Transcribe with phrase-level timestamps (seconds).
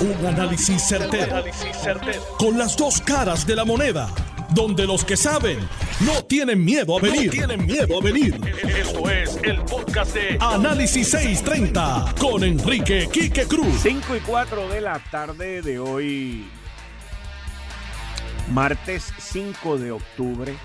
[0.00, 1.44] Un análisis certero,
[2.38, 4.08] Con las dos caras de la moneda.
[4.54, 5.58] Donde los que saben
[6.00, 7.30] no tienen miedo a venir.
[7.30, 8.40] tienen miedo a venir.
[8.66, 13.80] Esto es el podcast de Análisis 630 con Enrique Quique Cruz.
[13.82, 16.48] 5 y 4 de la tarde de hoy.
[18.50, 20.56] Martes 5 de octubre.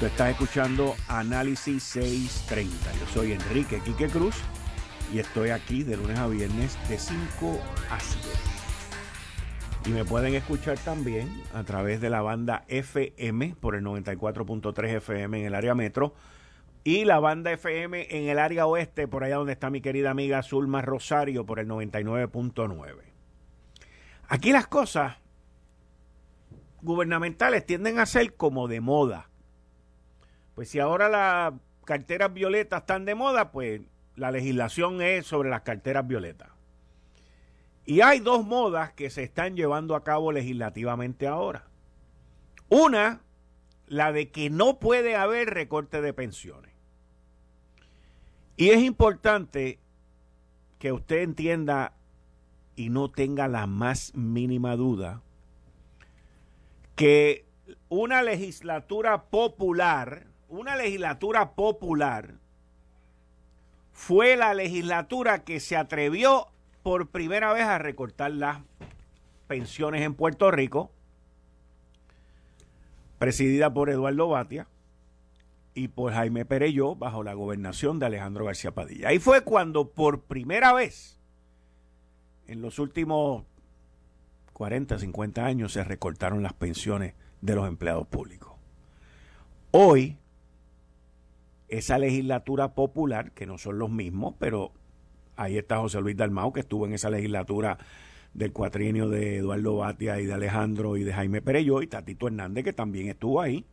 [0.00, 2.74] Tú estás escuchando Análisis 630.
[2.98, 4.34] Yo soy Enrique Quique Cruz
[5.12, 7.60] y estoy aquí de lunes a viernes de 5
[7.90, 8.54] a 7.
[9.86, 15.40] Y me pueden escuchar también a través de la banda FM por el 94.3 FM
[15.40, 16.14] en el área metro
[16.84, 20.42] y la banda FM en el área oeste, por allá donde está mi querida amiga
[20.42, 23.14] Zulma Rosario por el 99.9.
[24.28, 25.16] Aquí las cosas
[26.82, 29.30] gubernamentales tienden a ser como de moda.
[30.54, 33.80] Pues si ahora las carteras violetas están de moda, pues
[34.16, 36.48] la legislación es sobre las carteras violetas.
[37.86, 41.66] Y hay dos modas que se están llevando a cabo legislativamente ahora.
[42.68, 43.20] Una,
[43.86, 46.72] la de que no puede haber recorte de pensiones.
[48.56, 49.80] Y es importante
[50.78, 51.94] que usted entienda
[52.76, 55.22] y no tenga la más mínima duda
[56.94, 57.44] que
[57.88, 62.34] una legislatura popular, una legislatura popular
[63.94, 66.48] fue la legislatura que se atrevió
[66.82, 68.58] por primera vez a recortar las
[69.46, 70.90] pensiones en Puerto Rico,
[73.18, 74.66] presidida por Eduardo Batia
[75.74, 79.08] y por Jaime Pereyó bajo la gobernación de Alejandro García Padilla.
[79.08, 81.18] Ahí fue cuando por primera vez
[82.48, 83.44] en los últimos
[84.52, 88.52] 40, 50 años se recortaron las pensiones de los empleados públicos.
[89.70, 90.18] Hoy
[91.68, 94.72] esa legislatura popular, que no son los mismos, pero
[95.36, 97.78] ahí está José Luis Dalmau, que estuvo en esa legislatura
[98.32, 102.64] del cuatrienio de Eduardo Batia y de Alejandro y de Jaime Pereyó y Tatito Hernández,
[102.64, 103.64] que también estuvo ahí.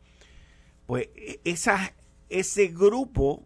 [0.86, 1.40] Pues e,
[2.28, 3.44] ese grupo,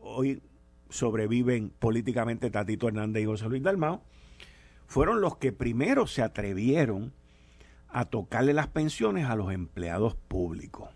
[0.00, 0.42] hoy
[0.90, 4.02] sobreviven políticamente Tatito Hernández y José Luis Dalmau,
[4.86, 7.12] fueron los que primero se atrevieron
[7.88, 10.90] a tocarle las pensiones a los empleados públicos.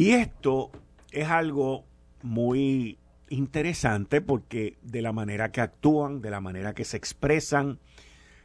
[0.00, 0.70] Y esto
[1.12, 1.84] es algo
[2.22, 2.96] muy
[3.28, 7.78] interesante porque de la manera que actúan, de la manera que se expresan,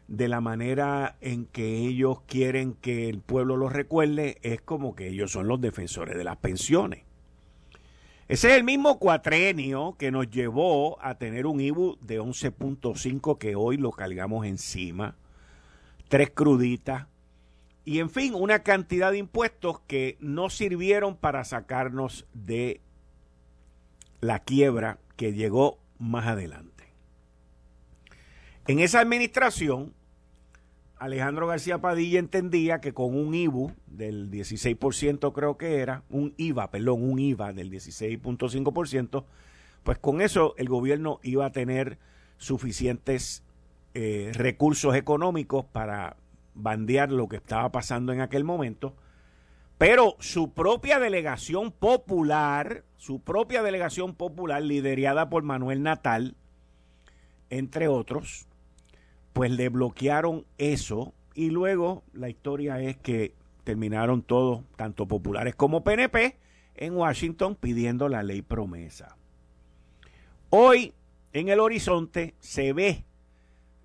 [0.09, 5.07] de la manera en que ellos quieren que el pueblo los recuerde, es como que
[5.07, 7.03] ellos son los defensores de las pensiones.
[8.27, 13.55] Ese es el mismo cuatrenio que nos llevó a tener un IBU de 11.5 que
[13.55, 15.15] hoy lo cargamos encima,
[16.09, 17.07] tres cruditas,
[17.85, 22.81] y en fin, una cantidad de impuestos que no sirvieron para sacarnos de
[24.21, 26.91] la quiebra que llegó más adelante.
[28.67, 29.93] En esa administración,
[30.97, 36.71] Alejandro García Padilla entendía que con un IBU del 16% creo que era, un IVA,
[36.71, 39.25] perdón, un IVA del 16.5%,
[39.83, 41.99] pues con eso el gobierno iba a tener
[42.37, 43.43] suficientes
[43.93, 46.17] eh, recursos económicos para
[46.55, 48.95] bandear lo que estaba pasando en aquel momento,
[49.77, 56.35] pero su propia delegación popular, su propia delegación popular liderada por Manuel Natal,
[57.49, 58.47] entre otros,
[59.33, 63.33] pues le bloquearon eso y luego la historia es que
[63.65, 66.37] terminaron todos, tanto populares como PNP,
[66.75, 69.17] en Washington pidiendo la ley promesa.
[70.49, 70.93] Hoy
[71.33, 73.03] en el horizonte se ve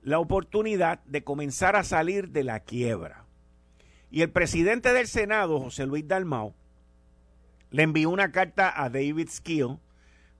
[0.02, 3.26] la oportunidad de comenzar a salir de la quiebra.
[4.10, 6.54] Y el presidente del Senado, José Luis Dalmau,
[7.70, 9.78] le envió una carta a David Skill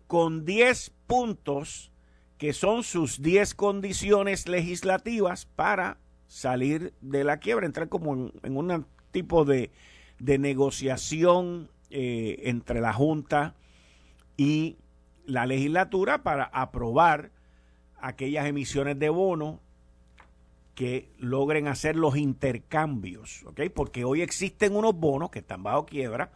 [0.06, 1.92] con 10 puntos
[2.38, 8.86] que son sus 10 condiciones legislativas para salir de la quiebra, entrar como en, un
[9.10, 9.70] tipo de,
[10.18, 13.54] negociación eh, entre la Junta
[14.36, 14.78] y
[15.26, 17.30] la legislatura para aprobar
[18.02, 19.58] aquellas emisiones de bonos
[20.74, 23.62] que logren hacer los intercambios, ¿ok?
[23.74, 26.32] Porque hoy existen unos bonos que están bajo quiebra,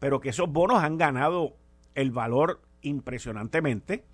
[0.00, 1.54] pero que esos bonos han ganado
[1.94, 4.04] el valor impresionantemente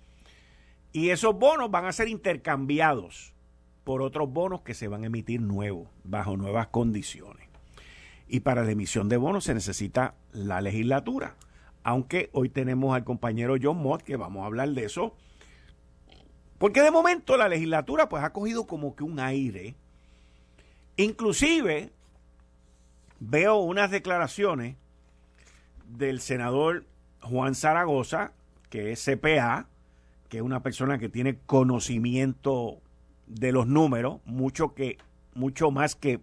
[0.93, 3.33] y esos bonos van a ser intercambiados
[3.83, 7.47] por otros bonos que se van a emitir nuevos, bajo nuevas condiciones.
[8.27, 11.35] Y para la emisión de bonos se necesita la legislatura.
[11.83, 15.15] Aunque hoy tenemos al compañero John Mott, que vamos a hablar de eso,
[16.61, 19.73] porque de momento la legislatura pues ha cogido como que un aire.
[20.95, 21.91] Inclusive
[23.19, 24.75] veo unas declaraciones
[25.87, 26.85] del senador
[27.19, 28.33] Juan Zaragoza,
[28.69, 29.69] que es CPA,
[30.29, 32.79] que es una persona que tiene conocimiento
[33.25, 34.99] de los números, mucho, que,
[35.33, 36.19] mucho más que,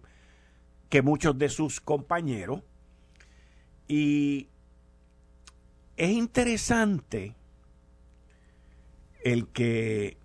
[0.87, 2.61] que muchos de sus compañeros.
[3.89, 4.47] Y
[5.97, 7.35] es interesante
[9.25, 10.18] el que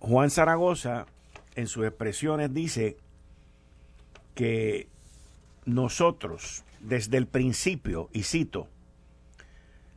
[0.00, 1.06] Juan Zaragoza
[1.54, 2.96] en sus expresiones dice
[4.34, 4.88] que
[5.66, 8.68] nosotros desde el principio, y cito,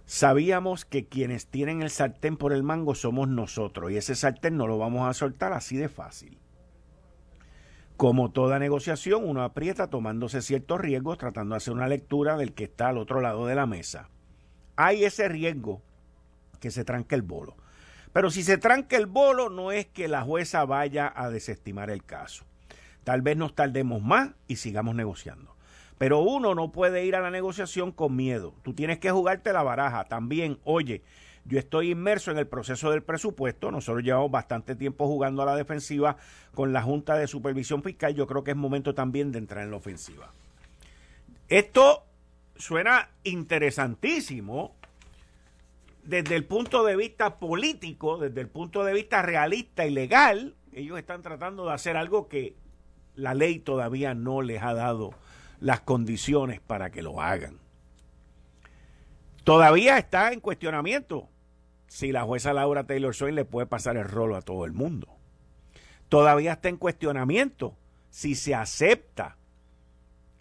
[0.05, 4.67] sabíamos que quienes tienen el sartén por el mango somos nosotros y ese sartén no
[4.67, 6.38] lo vamos a soltar así de fácil.
[7.95, 12.65] Como toda negociación, uno aprieta tomándose ciertos riesgos, tratando de hacer una lectura del que
[12.65, 14.09] está al otro lado de la mesa.
[14.75, 15.81] Hay ese riesgo
[16.59, 17.55] que se tranque el bolo.
[18.13, 22.04] Pero si se tranca el bolo, no es que la jueza vaya a desestimar el
[22.04, 22.45] caso.
[23.04, 25.56] Tal vez nos tardemos más y sigamos negociando.
[25.98, 28.54] Pero uno no puede ir a la negociación con miedo.
[28.63, 30.06] Tú tienes que jugarte la baraja.
[30.06, 31.01] También, oye,
[31.45, 33.71] yo estoy inmerso en el proceso del presupuesto.
[33.71, 36.18] Nosotros llevamos bastante tiempo jugando a la defensiva
[36.54, 38.13] con la Junta de Supervisión Fiscal.
[38.15, 40.31] Yo creo que es momento también de entrar en la ofensiva.
[41.50, 42.04] Esto
[42.56, 44.75] suena interesantísimo
[46.03, 50.55] desde el punto de vista político, desde el punto de vista realista y legal.
[50.73, 52.55] Ellos están tratando de hacer algo que
[53.15, 55.11] la ley todavía no les ha dado
[55.59, 57.59] las condiciones para que lo hagan.
[59.44, 61.29] Todavía está en cuestionamiento
[61.88, 65.07] si la jueza Laura Taylor Swain le puede pasar el rolo a todo el mundo.
[66.09, 67.77] Todavía está en cuestionamiento
[68.09, 69.38] si se acepta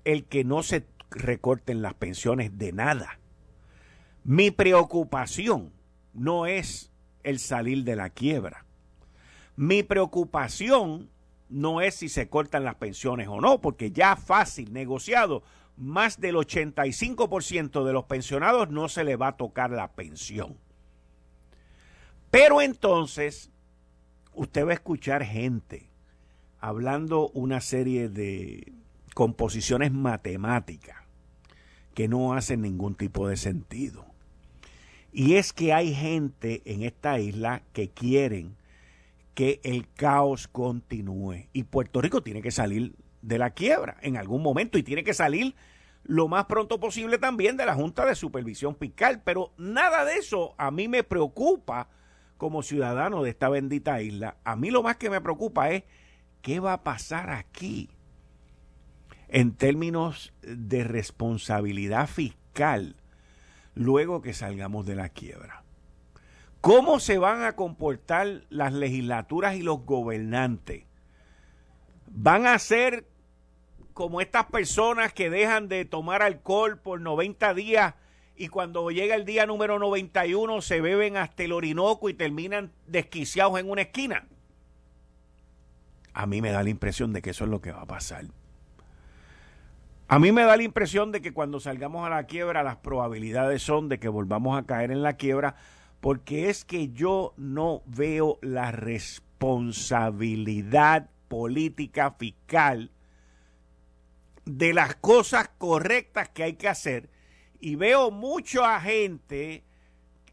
[0.04, 3.18] el que no se recorten las pensiones de nada.
[4.24, 5.72] Mi preocupación
[6.14, 6.90] no es
[7.24, 8.64] el salir de la quiebra.
[9.56, 11.10] Mi preocupación
[11.48, 15.42] no es si se cortan las pensiones o no, porque ya fácil, negociado,
[15.76, 20.56] más del 85% de los pensionados no se le va a tocar la pensión.
[22.30, 23.50] Pero entonces,
[24.34, 25.90] usted va a escuchar gente
[26.60, 28.72] hablando una serie de
[29.14, 30.96] composiciones matemáticas
[31.94, 34.11] que no hacen ningún tipo de sentido.
[35.12, 38.56] Y es que hay gente en esta isla que quieren
[39.34, 41.48] que el caos continúe.
[41.52, 45.14] Y Puerto Rico tiene que salir de la quiebra en algún momento y tiene que
[45.14, 45.54] salir
[46.02, 49.20] lo más pronto posible también de la Junta de Supervisión Fiscal.
[49.22, 51.88] Pero nada de eso a mí me preocupa
[52.38, 54.38] como ciudadano de esta bendita isla.
[54.44, 55.84] A mí lo más que me preocupa es
[56.40, 57.90] qué va a pasar aquí
[59.28, 62.96] en términos de responsabilidad fiscal
[63.74, 65.62] luego que salgamos de la quiebra.
[66.60, 70.84] ¿Cómo se van a comportar las legislaturas y los gobernantes?
[72.06, 73.06] ¿Van a ser
[73.94, 77.94] como estas personas que dejan de tomar alcohol por 90 días
[78.36, 83.58] y cuando llega el día número 91 se beben hasta el Orinoco y terminan desquiciados
[83.58, 84.26] en una esquina?
[86.14, 88.26] A mí me da la impresión de que eso es lo que va a pasar.
[90.12, 93.62] A mí me da la impresión de que cuando salgamos a la quiebra las probabilidades
[93.62, 95.54] son de que volvamos a caer en la quiebra
[96.02, 102.90] porque es que yo no veo la responsabilidad política fiscal
[104.44, 107.08] de las cosas correctas que hay que hacer
[107.58, 109.64] y veo mucha gente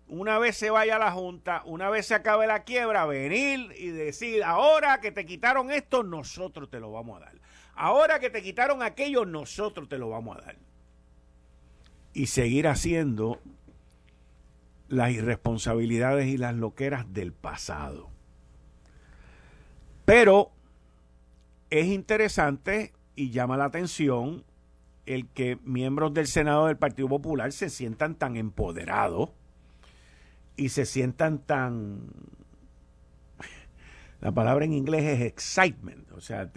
[0.09, 3.91] una vez se vaya a la junta, una vez se acabe la quiebra, venir y
[3.91, 7.38] decir, ahora que te quitaron esto, nosotros te lo vamos a dar.
[7.81, 10.57] Ahora que te quitaron aquello, nosotros te lo vamos a dar.
[12.13, 13.39] Y seguir haciendo
[14.89, 18.09] las irresponsabilidades y las loqueras del pasado.
[20.03, 20.51] Pero
[21.69, 24.43] es interesante y llama la atención
[25.05, 29.29] el que miembros del Senado del Partido Popular se sientan tan empoderados
[30.57, 32.09] y se sientan tan...
[34.19, 36.51] La palabra en inglés es excitement, o sea,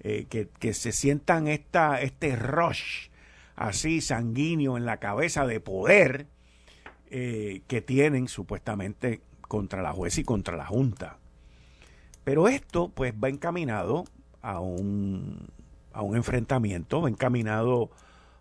[0.00, 3.08] eh, que, se sientan esta, este rush
[3.56, 6.26] así sanguíneo en la cabeza de poder
[7.10, 11.18] eh, que tienen supuestamente contra la jueza y contra la Junta.
[12.24, 14.04] Pero esto pues va encaminado
[14.42, 15.48] a un,
[15.92, 17.90] a un enfrentamiento, va encaminado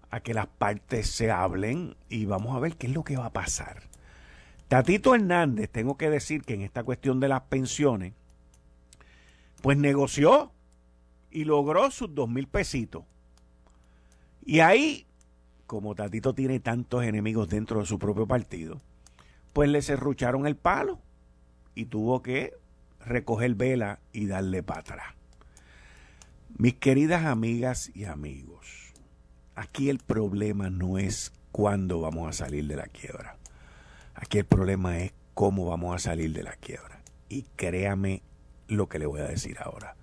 [0.09, 3.27] a que las partes se hablen y vamos a ver qué es lo que va
[3.27, 3.83] a pasar.
[4.67, 8.13] Tatito Hernández, tengo que decir que en esta cuestión de las pensiones,
[9.61, 10.51] pues negoció
[11.33, 13.03] y logró sus dos mil pesitos.
[14.45, 15.07] Y ahí
[15.73, 18.79] como Tatito tiene tantos enemigos dentro de su propio partido,
[19.53, 20.99] pues le cerrucharon el palo
[21.73, 22.53] y tuvo que
[22.99, 25.15] recoger vela y darle para
[26.57, 28.93] Mis queridas amigas y amigos,
[29.55, 33.37] aquí el problema no es cuándo vamos a salir de la quiebra.
[34.13, 37.01] Aquí el problema es cómo vamos a salir de la quiebra.
[37.29, 38.21] Y créame
[38.67, 39.95] lo que le voy a decir ahora.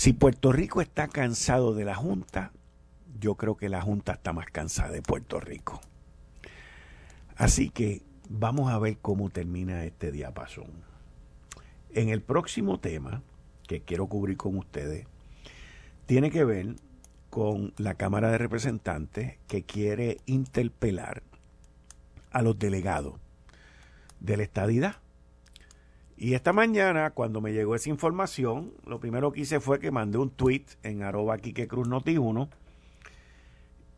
[0.00, 2.52] Si Puerto Rico está cansado de la Junta,
[3.20, 5.82] yo creo que la Junta está más cansada de Puerto Rico.
[7.36, 10.70] Así que vamos a ver cómo termina este diapasón.
[11.90, 13.20] En el próximo tema
[13.68, 15.06] que quiero cubrir con ustedes,
[16.06, 16.76] tiene que ver
[17.28, 21.22] con la Cámara de Representantes que quiere interpelar
[22.30, 23.20] a los delegados
[24.20, 24.96] de la estadidad.
[26.20, 30.18] Y esta mañana, cuando me llegó esa información, lo primero que hice fue que mandé
[30.18, 32.50] un tweet en arroba Quique Cruz Noti 1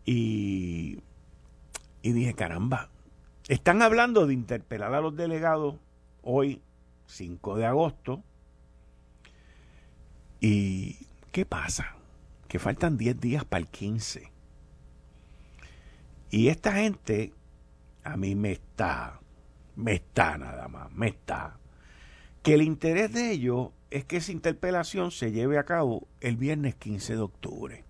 [0.04, 1.00] y,
[2.00, 2.90] y dije, caramba,
[3.48, 5.74] están hablando de interpelar a los delegados
[6.22, 6.62] hoy,
[7.06, 8.22] 5 de agosto.
[10.38, 10.98] ¿Y
[11.32, 11.96] qué pasa?
[12.46, 14.30] Que faltan 10 días para el 15.
[16.30, 17.32] Y esta gente
[18.04, 19.18] a mí me está,
[19.74, 21.58] me está nada más, me está
[22.42, 26.74] que el interés de ellos es que esa interpelación se lleve a cabo el viernes
[26.74, 27.84] 15 de octubre.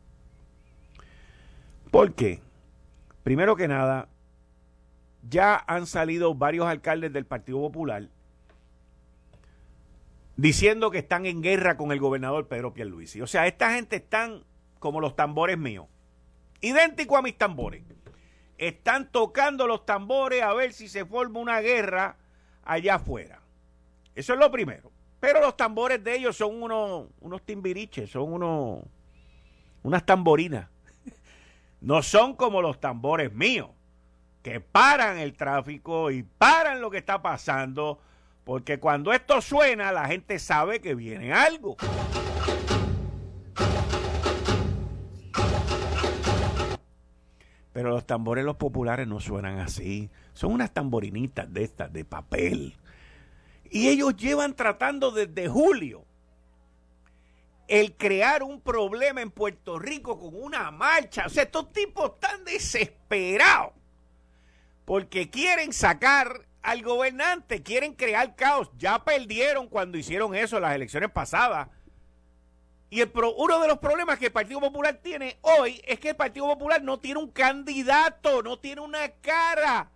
[1.90, 2.40] ¿Por qué?
[3.22, 4.08] Primero que nada,
[5.28, 8.08] ya han salido varios alcaldes del Partido Popular
[10.36, 13.20] diciendo que están en guerra con el gobernador Pedro Pierluisi.
[13.20, 14.42] O sea, esta gente están
[14.78, 15.86] como los tambores míos,
[16.60, 17.84] idéntico a mis tambores.
[18.58, 22.16] Están tocando los tambores a ver si se forma una guerra
[22.64, 23.41] allá afuera.
[24.14, 24.90] Eso es lo primero.
[25.20, 28.80] Pero los tambores de ellos son unos, unos timbiriches, son unos,
[29.82, 30.68] unas tamborinas.
[31.80, 33.70] No son como los tambores míos,
[34.42, 37.98] que paran el tráfico y paran lo que está pasando,
[38.44, 41.76] porque cuando esto suena, la gente sabe que viene algo.
[47.72, 50.10] Pero los tambores los populares no suenan así.
[50.34, 52.76] Son unas tamborinitas de estas, de papel.
[53.74, 56.04] Y ellos llevan tratando desde julio
[57.68, 61.24] el crear un problema en Puerto Rico con una marcha.
[61.24, 63.72] O sea, estos tipos están desesperados
[64.84, 68.70] porque quieren sacar al gobernante, quieren crear caos.
[68.76, 71.68] Ya perdieron cuando hicieron eso las elecciones pasadas.
[72.90, 76.16] Y el uno de los problemas que el Partido Popular tiene hoy es que el
[76.16, 79.90] Partido Popular no tiene un candidato, no tiene una cara.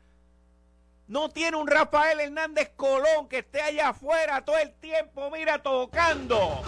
[1.09, 6.63] No tiene un Rafael Hernández Colón que esté allá afuera todo el tiempo, mira, tocando.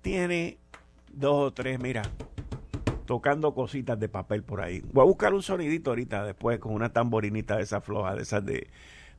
[0.00, 0.58] Tiene
[1.12, 2.00] dos o tres, mira,
[3.04, 4.80] tocando cositas de papel por ahí.
[4.94, 8.42] Voy a buscar un sonidito ahorita después con una tamborinita de esa floja, de esas
[8.46, 8.70] de,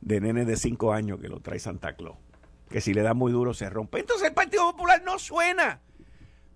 [0.02, 2.18] de de cinco años que lo trae Santa Claus.
[2.72, 4.00] Que si le da muy duro se rompe.
[4.00, 5.80] Entonces el Partido Popular no suena.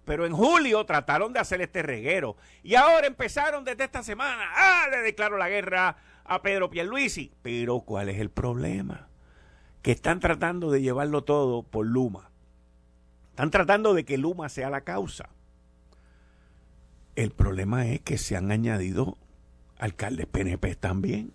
[0.06, 2.38] Pero en julio trataron de hacer este reguero.
[2.64, 4.44] Y ahora empezaron desde esta semana.
[4.56, 7.32] Ah, le declaro la guerra a Pedro Pierluisi.
[7.42, 9.08] Pero ¿cuál es el problema?
[9.82, 12.30] Que están tratando de llevarlo todo por Luma.
[13.32, 15.30] Están tratando de que Luma sea la causa.
[17.16, 19.18] El problema es que se han añadido
[19.80, 21.34] alcaldes PNP también.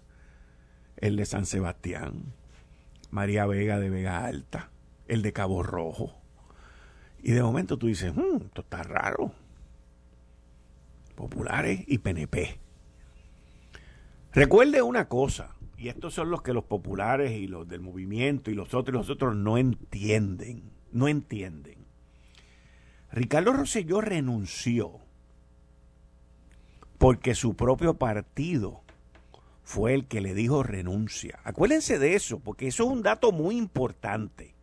[0.97, 2.35] El de San Sebastián,
[3.11, 4.71] María Vega de Vega Alta,
[5.09, 6.20] el de Cabo Rojo
[7.23, 9.33] y de momento tú dices, hmm, esto está raro.
[11.15, 12.59] Populares y PNP.
[14.33, 18.55] Recuerde una cosa, y estos son los que los populares y los del movimiento y
[18.55, 21.87] los otros y los otros no entienden, no entienden.
[23.13, 25.01] Ricardo Rosselló renunció
[26.99, 28.83] porque su propio partido
[29.65, 31.41] fue el que le dijo renuncia.
[31.45, 34.55] Acuérdense de eso, porque eso es un dato muy importante.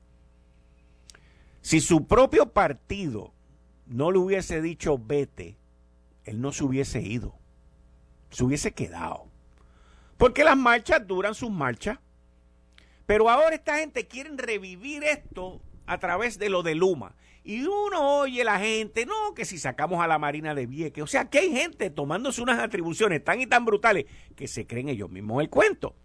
[1.67, 3.33] Si su propio partido
[3.87, 5.57] no le hubiese dicho vete,
[6.23, 7.35] él no se hubiese ido,
[8.29, 9.27] se hubiese quedado.
[10.15, 11.99] Porque las marchas duran sus marchas.
[13.05, 17.17] Pero ahora esta gente quiere revivir esto a través de lo de Luma.
[17.43, 21.03] Y uno oye la gente, no, que si sacamos a la Marina de Vieques.
[21.03, 24.05] O sea, que hay gente tomándose unas atribuciones tan y tan brutales
[24.37, 25.97] que se creen ellos mismos el cuento.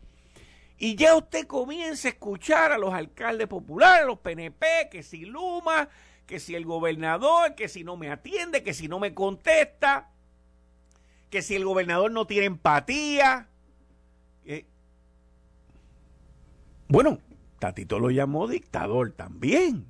[0.84, 5.24] Y ya usted comienza a escuchar a los alcaldes populares, a los PNP, que si
[5.24, 5.88] Luma,
[6.26, 10.10] que si el gobernador, que si no me atiende, que si no me contesta,
[11.30, 13.48] que si el gobernador no tiene empatía.
[16.88, 17.20] bueno,
[17.60, 19.86] Tatito lo llamó dictador también.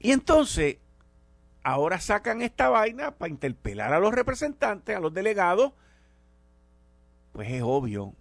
[0.00, 0.78] Y entonces,
[1.62, 5.72] ahora sacan esta vaina para interpelar a los representantes, a los delegados.
[7.30, 8.12] Pues es obvio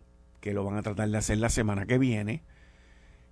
[0.45, 2.43] que lo van a tratar de hacer la semana que viene.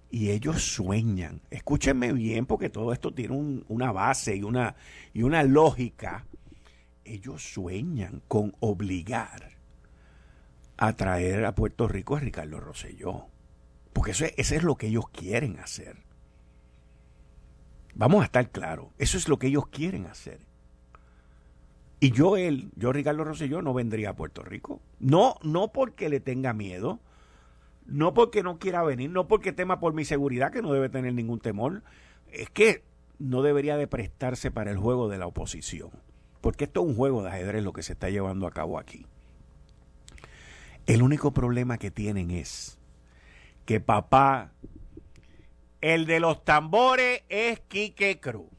[0.09, 1.41] Y ellos sueñan.
[1.51, 4.75] Escúchenme bien porque todo esto tiene una base y una,
[5.13, 6.25] y una lógica.
[7.05, 9.51] ellos sueñan con obligar
[10.75, 13.27] a traer a Puerto Rico a Ricardo Rosselló.
[13.93, 15.97] Porque eso eso es lo que ellos quieren hacer.
[17.93, 20.39] Vamos a estar claros, eso es lo que ellos quieren hacer.
[22.03, 24.81] Y yo, él, yo Ricardo Rosselló, no vendría a Puerto Rico.
[24.99, 26.99] No, no porque le tenga miedo,
[27.85, 31.13] no porque no quiera venir, no porque tema por mi seguridad, que no debe tener
[31.13, 31.81] ningún temor.
[32.29, 32.83] Es que
[33.19, 35.91] no debería de prestarse para el juego de la oposición.
[36.41, 39.05] Porque esto es un juego de ajedrez lo que se está llevando a cabo aquí.
[40.87, 42.77] El único problema que tienen es
[43.63, 44.51] que papá,
[45.79, 48.49] el de los tambores, es Quique Cruz.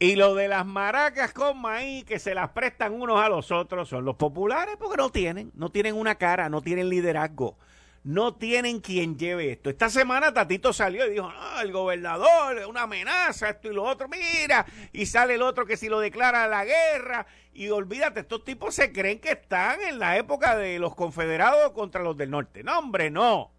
[0.00, 3.88] Y lo de las maracas con maíz que se las prestan unos a los otros
[3.88, 7.58] son los populares porque no tienen, no tienen una cara, no tienen liderazgo,
[8.04, 9.70] no tienen quien lleve esto.
[9.70, 13.82] Esta semana Tatito salió y dijo, no, el gobernador es una amenaza, esto y lo
[13.82, 18.44] otro, mira, y sale el otro que si lo declara la guerra, y olvídate, estos
[18.44, 22.62] tipos se creen que están en la época de los confederados contra los del norte.
[22.62, 23.50] No, hombre, no.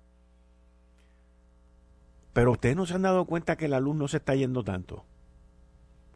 [2.31, 5.03] Pero ustedes no se han dado cuenta que la luz no se está yendo tanto.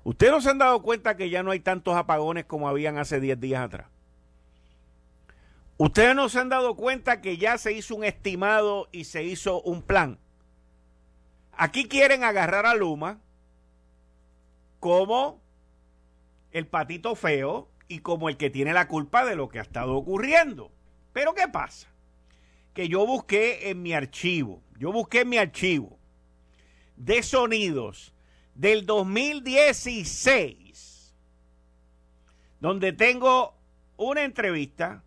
[0.03, 3.19] ¿Ustedes no se han dado cuenta que ya no hay tantos apagones como habían hace
[3.19, 3.87] 10 días atrás?
[5.77, 9.61] ¿Ustedes no se han dado cuenta que ya se hizo un estimado y se hizo
[9.61, 10.19] un plan?
[11.53, 13.19] Aquí quieren agarrar a Luma
[14.79, 15.41] como
[16.51, 19.95] el patito feo y como el que tiene la culpa de lo que ha estado
[19.95, 20.71] ocurriendo.
[21.13, 21.87] Pero ¿qué pasa?
[22.73, 25.97] Que yo busqué en mi archivo, yo busqué en mi archivo
[26.97, 28.12] de sonidos
[28.55, 31.13] del 2016,
[32.59, 33.55] donde tengo
[33.97, 35.03] una entrevista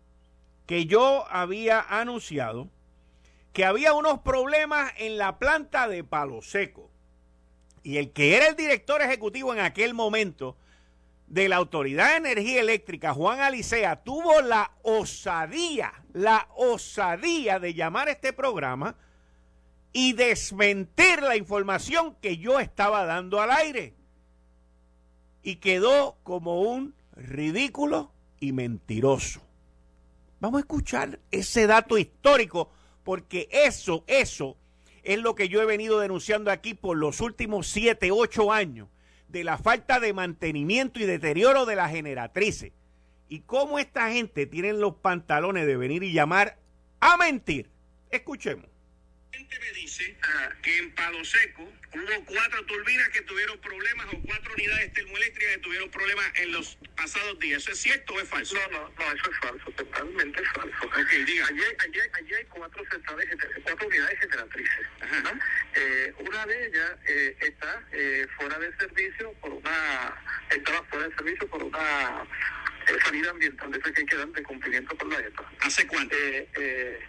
[0.65, 2.69] que yo había anunciado
[3.57, 6.91] que había unos problemas en la planta de Palo Seco.
[7.81, 10.55] Y el que era el director ejecutivo en aquel momento
[11.25, 18.09] de la Autoridad de Energía Eléctrica, Juan Alicea, tuvo la osadía, la osadía de llamar
[18.09, 18.95] a este programa
[19.93, 23.95] y desmentir la información que yo estaba dando al aire.
[25.41, 29.41] Y quedó como un ridículo y mentiroso.
[30.39, 32.71] Vamos a escuchar ese dato histórico
[33.03, 34.57] porque eso, eso
[35.03, 38.89] es lo que yo he venido denunciando aquí por los últimos siete, ocho años
[39.29, 42.73] de la falta de mantenimiento y deterioro de las generatrices.
[43.29, 46.59] Y cómo esta gente tiene los pantalones de venir y llamar
[46.99, 47.69] a mentir.
[48.09, 48.65] Escuchemos
[49.45, 54.53] me dice ah, que en Palo Seco hubo cuatro turbinas que tuvieron problemas o cuatro
[54.53, 57.61] unidades termoeléctricas que tuvieron problemas en los pasados días.
[57.63, 58.55] ¿Eso es cierto o es falso?
[58.55, 60.85] No, no, no, eso es falso, totalmente falso.
[60.85, 61.47] Ok, diga.
[61.47, 63.27] Allí, allí, allí hay cuatro, centrales,
[63.63, 64.87] cuatro unidades generatrices.
[65.75, 70.15] Eh, una de ellas eh, está eh, fuera de servicio por una,
[70.49, 72.25] estaba fuera de servicio por una
[73.03, 75.51] salida ambiental de que quedan de cumplimiento con la EPA.
[75.61, 76.15] ¿Hace cuánto?
[76.15, 76.99] Eh, eh,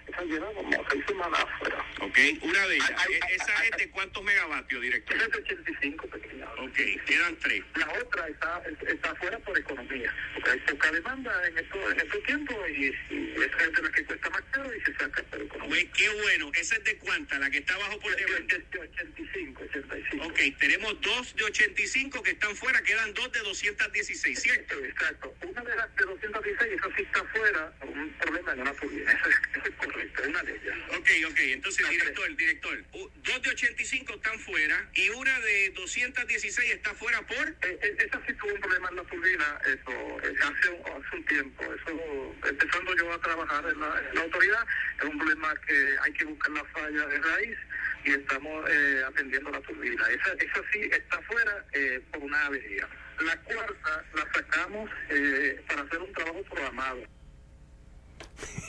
[0.55, 1.85] como seis semanas afuera.
[2.01, 2.93] Ok, una de ellas.
[2.97, 5.17] Hay, hay, ¿Esa es de cuántos megavatios, director?
[5.17, 6.49] Es de 85 pequeñas.
[6.59, 7.63] Ok, quedan tres.
[7.77, 12.23] La otra está, está afuera por economía, porque hay poca demanda en estos en estos
[12.25, 15.43] tiempos y, y esa es de la que cuesta más caro y se saca por
[15.43, 15.69] economía.
[15.69, 16.51] Pues qué bueno.
[16.55, 17.39] ¿Esa es de cuánta?
[17.39, 18.59] ¿La que está abajo por demanda?
[18.59, 20.27] De 85, 85.
[20.27, 24.85] Ok, tenemos dos de 85 que están fuera, quedan dos de 216, ¿cierto?
[24.85, 25.35] Exacto.
[25.43, 29.13] Una de las de 216, eso sí está fuera un problema en una turbina.
[29.13, 30.79] Eso es, eso es correcto, es una de ellas.
[30.97, 31.39] Ok, ok.
[31.39, 37.49] Entonces, director, director, dos de 85 están fuera y una de 216 está fuera por...
[37.49, 41.17] Eh, eh, esa sí tuvo un problema en la turbina, eso, eh, hace, un, hace
[41.17, 41.65] un tiempo.
[41.65, 44.67] Eso, empezando yo a trabajar en la, en la autoridad,
[44.99, 47.59] es un problema que hay que buscar la falla de raíz
[48.05, 50.09] y estamos eh, atendiendo la turbina.
[50.09, 52.89] Esa, esa sí está fuera eh, por una avería.
[53.21, 57.01] La cuarta la sacamos eh, para hacer un trabajo programado.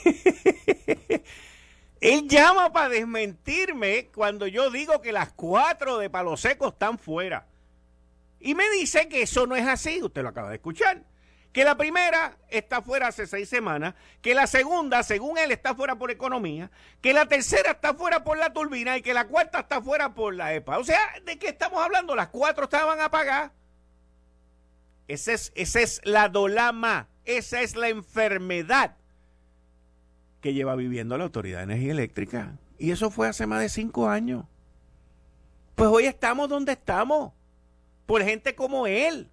[2.00, 7.46] Él llama para desmentirme cuando yo digo que las cuatro de Palo Seco están fuera.
[8.40, 10.02] Y me dice que eso no es así.
[10.02, 11.04] Usted lo acaba de escuchar
[11.52, 15.96] que la primera está fuera hace seis semanas, que la segunda, según él, está fuera
[15.96, 19.82] por economía, que la tercera está fuera por la turbina y que la cuarta está
[19.82, 20.78] fuera por la EPA.
[20.78, 22.14] O sea, ¿de qué estamos hablando?
[22.14, 23.50] Las cuatro estaban apagadas.
[25.10, 28.96] Esa es, esa es la dolama, esa es la enfermedad
[30.40, 32.56] que lleva viviendo la Autoridad de Energía Eléctrica.
[32.78, 34.44] Y eso fue hace más de cinco años.
[35.74, 37.32] Pues hoy estamos donde estamos,
[38.06, 39.28] por gente como él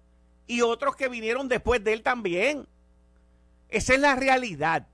[0.48, 2.66] y otros que vinieron después de él también.
[3.68, 4.84] Esa es la realidad.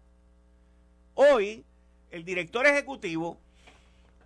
[1.14, 1.64] hoy
[2.10, 3.40] el director ejecutivo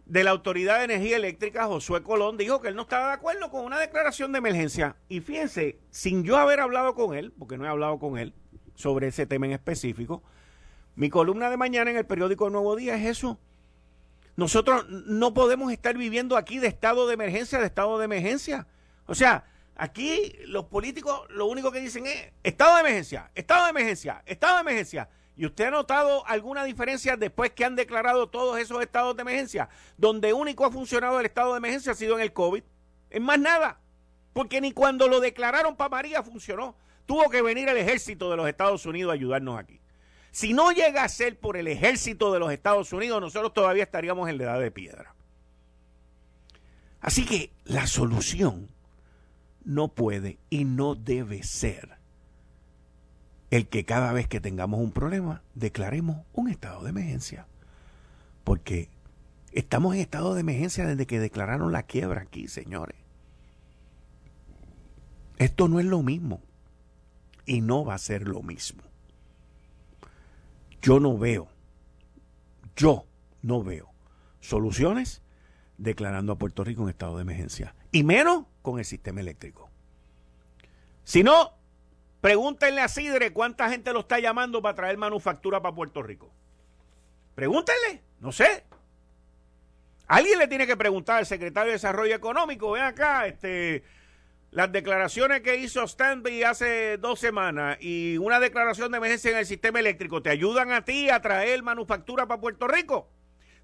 [0.09, 3.51] de la Autoridad de Energía Eléctrica, Josué Colón, dijo que él no estaba de acuerdo
[3.51, 4.97] con una declaración de emergencia.
[5.09, 8.35] Y fíjense, sin yo haber hablado con él, porque no he hablado con él
[8.75, 10.23] sobre ese tema en específico,
[10.97, 13.39] mi columna de mañana en el periódico Nuevo Día es eso.
[14.35, 18.67] Nosotros no podemos estar viviendo aquí de estado de emergencia, de estado de emergencia.
[19.07, 19.45] O sea,
[19.77, 24.55] aquí los políticos lo único que dicen es estado de emergencia, estado de emergencia, estado
[24.55, 25.09] de emergencia.
[25.39, 29.69] ¿Y usted ha notado alguna diferencia después que han declarado todos esos estados de emergencia?
[29.97, 32.65] Donde único ha funcionado el estado de emergencia ha sido en el COVID.
[33.11, 33.79] En más nada.
[34.33, 36.75] Porque ni cuando lo declararon para María funcionó.
[37.07, 39.81] Tuvo que venir el ejército de los Estados Unidos a ayudarnos aquí.
[40.33, 44.29] Si no llega a ser por el ejército de los Estados Unidos, nosotros todavía estaríamos
[44.29, 45.15] en la edad de piedra.
[47.01, 48.71] Así que la solución
[49.63, 51.98] no puede y no debe ser
[53.51, 57.47] el que cada vez que tengamos un problema declaremos un estado de emergencia.
[58.45, 58.91] Porque
[59.53, 62.97] estamos en estado de emergencia desde que declararon la quiebra aquí, señores.
[65.39, 66.43] Esto no es lo mismo
[67.47, 68.83] y no va a ser lo mismo.
[70.83, 71.49] Yo no veo,
[72.77, 73.07] yo
[73.43, 73.91] no veo
[74.41, 75.23] soluciones
[75.77, 77.75] declarando a Puerto Rico un estado de emergencia.
[77.93, 79.71] Y menos con el sistema eléctrico.
[81.05, 81.58] Si no,
[82.21, 86.33] Pregúntenle a Sidre cuánta gente lo está llamando para traer manufactura para Puerto Rico.
[87.35, 88.65] Pregúntenle, no sé.
[90.09, 93.85] Alguien le tiene que preguntar al secretario de Desarrollo Económico, ven acá, este,
[94.51, 99.47] las declaraciones que hizo Stanby hace dos semanas y una declaración de emergencia en el
[99.47, 103.11] sistema eléctrico, ¿te ayudan a ti a traer manufactura para Puerto Rico?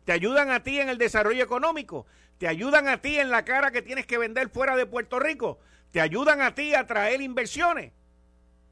[0.05, 2.07] ¿Te ayudan a ti en el desarrollo económico?
[2.37, 5.59] ¿Te ayudan a ti en la cara que tienes que vender fuera de Puerto Rico?
[5.91, 7.93] ¿Te ayudan a ti a traer inversiones?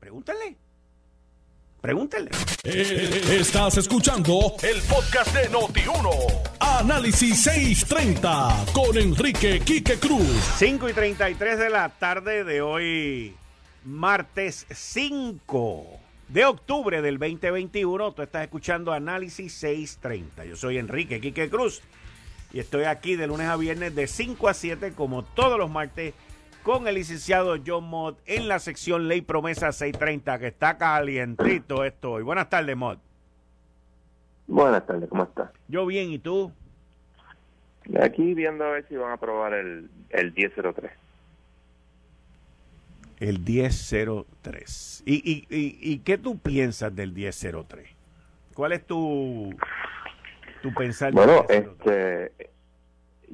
[0.03, 0.57] Pregúntale.
[1.81, 2.31] Pregúntale.
[2.65, 6.43] Eh, estás escuchando el podcast de Noti1.
[6.59, 10.27] Análisis 630 con Enrique Quique Cruz.
[10.57, 13.37] 5 y 33 de la tarde de hoy,
[13.85, 15.87] martes 5
[16.27, 18.11] de octubre del 2021.
[18.11, 20.47] Tú estás escuchando Análisis 630.
[20.47, 21.81] Yo soy Enrique Quique Cruz
[22.53, 26.13] y estoy aquí de lunes a viernes de 5 a 7 como todos los martes
[26.63, 32.13] con el licenciado John Mott en la sección Ley Promesa 630, que está calientito esto
[32.13, 32.23] hoy.
[32.23, 32.99] Buenas tardes, Mott.
[34.47, 35.51] Buenas tardes, ¿cómo estás?
[35.69, 36.53] Yo bien, ¿y tú?
[38.01, 40.93] Aquí viendo a ver si van a aprobar el, el 1003.
[43.19, 45.03] El 1003.
[45.07, 47.89] ¿Y, y, y, y qué tú piensas del 1003?
[48.55, 49.55] ¿Cuál es tu,
[50.61, 51.13] tu pensar?
[51.13, 52.52] Bueno, este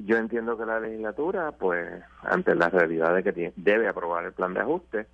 [0.05, 4.53] yo entiendo que la legislatura, pues, ante la realidad de que debe aprobar el plan
[4.53, 5.05] de ajuste,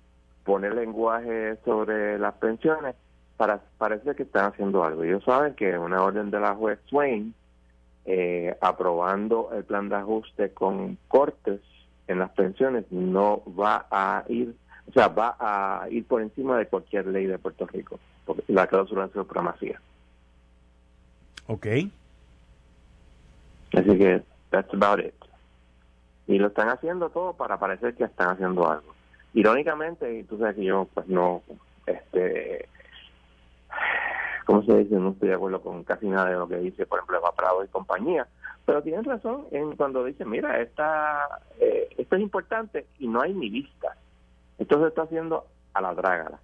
[0.44, 2.94] pone lenguaje sobre las pensiones,
[3.36, 5.02] para parece que están haciendo algo.
[5.02, 7.34] Ellos saben que una orden de la juez Swain,
[8.04, 11.60] eh, aprobando el plan de ajuste con cortes
[12.06, 14.54] en las pensiones, no va a ir,
[14.88, 18.68] o sea, va a ir por encima de cualquier ley de Puerto Rico, porque la
[18.68, 19.80] cláusula de supremacía.
[21.48, 21.66] Ok.
[23.72, 24.22] Así que
[24.58, 25.14] About it.
[26.26, 28.94] Y lo están haciendo todo para parecer que están haciendo algo.
[29.34, 31.42] Irónicamente, y tú sabes que yo, pues no,
[31.86, 32.68] este,
[34.44, 34.94] ¿cómo se dice?
[34.96, 37.62] No estoy de acuerdo con casi nada de lo que dice, por ejemplo, Eva Prado
[37.62, 38.26] y compañía.
[38.64, 43.32] Pero tienen razón en cuando dicen, mira, esta, eh, esto es importante y no hay
[43.32, 43.96] ni vista.
[44.58, 46.40] Esto se está haciendo a la drágala.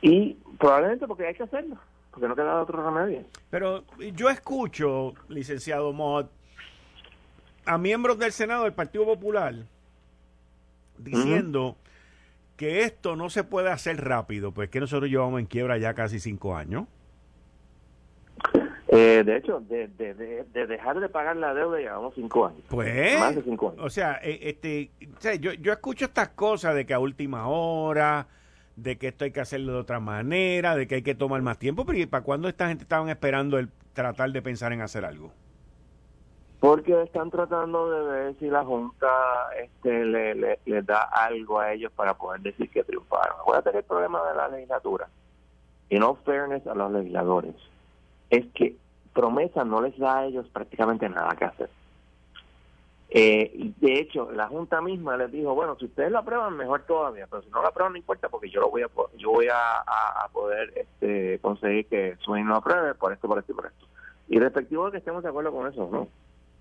[0.00, 1.76] Y probablemente porque hay que hacerlo
[2.16, 3.24] porque no queda otro remedio.
[3.50, 6.24] Pero yo escucho, licenciado Mod,
[7.66, 9.54] a miembros del Senado del Partido Popular
[10.98, 11.76] diciendo
[12.56, 16.20] que esto no se puede hacer rápido, pues que nosotros llevamos en quiebra ya casi
[16.20, 16.86] cinco años.
[18.88, 19.88] Eh, de hecho, de,
[20.54, 22.62] dejar de pagar la deuda llevamos cinco años.
[22.68, 23.84] Pues, más de cinco años.
[23.84, 24.90] O sea, eh, este,
[25.38, 28.28] yo, yo escucho estas cosas de que a última hora,
[28.76, 31.58] de que esto hay que hacerlo de otra manera, de que hay que tomar más
[31.58, 35.32] tiempo, pero ¿para cuándo esta gente estaban esperando el tratar de pensar en hacer algo?
[36.60, 39.06] Porque están tratando de ver si la Junta
[39.62, 43.36] este, le, le, da algo a ellos para poder decir que triunfaron.
[43.40, 45.08] Acuérdate que el problema de la legislatura,
[45.90, 47.54] y no fairness a los legisladores,
[48.30, 48.76] es que
[49.12, 51.70] promesa no les da a ellos prácticamente nada que hacer.
[53.08, 57.26] Eh, de hecho, la Junta misma les dijo, bueno, si ustedes lo aprueban, mejor todavía,
[57.30, 60.28] pero si no lo aprueban, no importa, porque yo lo voy a yo voy a,
[60.32, 63.86] poder este, conseguir que su no apruebe por esto, por esto y por esto.
[64.28, 66.08] Y respectivo de que estemos de acuerdo con eso, ¿no?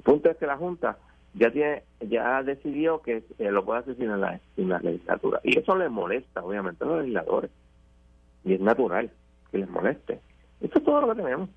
[0.05, 0.99] Punto es que la Junta
[1.33, 5.41] ya tiene ya decidió que eh, lo puede hacer sin la, sin la legislatura.
[5.43, 7.49] Y eso les molesta, obviamente, a los legisladores.
[8.43, 9.09] Y es natural
[9.51, 10.19] que les moleste.
[10.61, 11.49] Eso es todo lo que tenemos.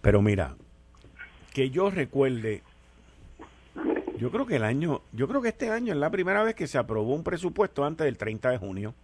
[0.00, 0.54] Pero mira,
[1.52, 2.62] que yo recuerde,
[4.18, 6.68] yo creo que el año, yo creo que este año es la primera vez que
[6.68, 8.94] se aprobó un presupuesto antes del 30 de junio.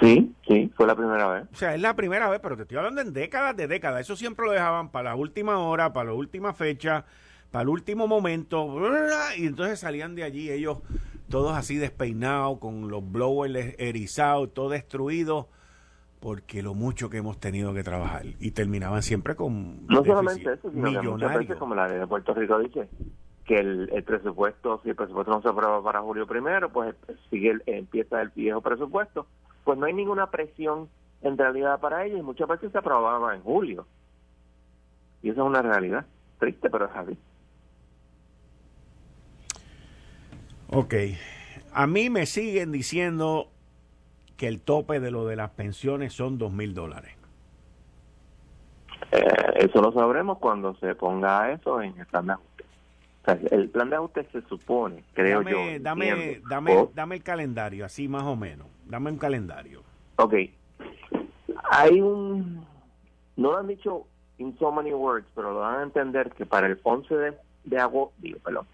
[0.00, 1.44] Sí, sí, fue la primera vez.
[1.52, 4.00] O sea, es la primera vez, pero te estoy hablando en décadas de décadas.
[4.00, 7.04] Eso siempre lo dejaban para la última hora, para la última fecha,
[7.50, 8.68] para el último momento.
[9.36, 10.78] Y entonces salían de allí ellos
[11.28, 15.48] todos así despeinados, con los blowers erizados, todo destruido,
[16.20, 18.22] porque lo mucho que hemos tenido que trabajar.
[18.38, 19.86] Y terminaban siempre con.
[19.86, 22.88] No solamente eso, sino que muchas veces, como la ley de Puerto Rico dice,
[23.44, 26.94] que el, presupuesto, si el presupuesto no se aprueba para julio primero, pues
[27.30, 29.26] sigue empieza el viejo presupuesto
[29.64, 30.88] pues no hay ninguna presión
[31.22, 33.86] en realidad para ellos y muchas veces se aprobaba en julio.
[35.22, 36.04] Y eso es una realidad.
[36.38, 37.18] Triste, pero es así.
[40.68, 40.94] Ok.
[41.72, 43.48] A mí me siguen diciendo
[44.36, 47.12] que el tope de lo de las pensiones son dos mil dólares.
[49.12, 49.20] Eh,
[49.56, 52.64] eso lo sabremos cuando se ponga eso en el plan de ajuste.
[53.54, 55.58] el plan de ajuste se supone, creo yo.
[55.80, 58.66] Dame, dame, dame el calendario, así más o menos.
[58.86, 59.82] Dame un calendario.
[60.16, 60.34] Ok.
[61.70, 62.64] Hay un...
[63.36, 64.06] No lo han dicho
[64.38, 67.78] in so many words, pero lo van a entender que para el 11 de, de
[67.78, 68.66] agosto, digo, perdón,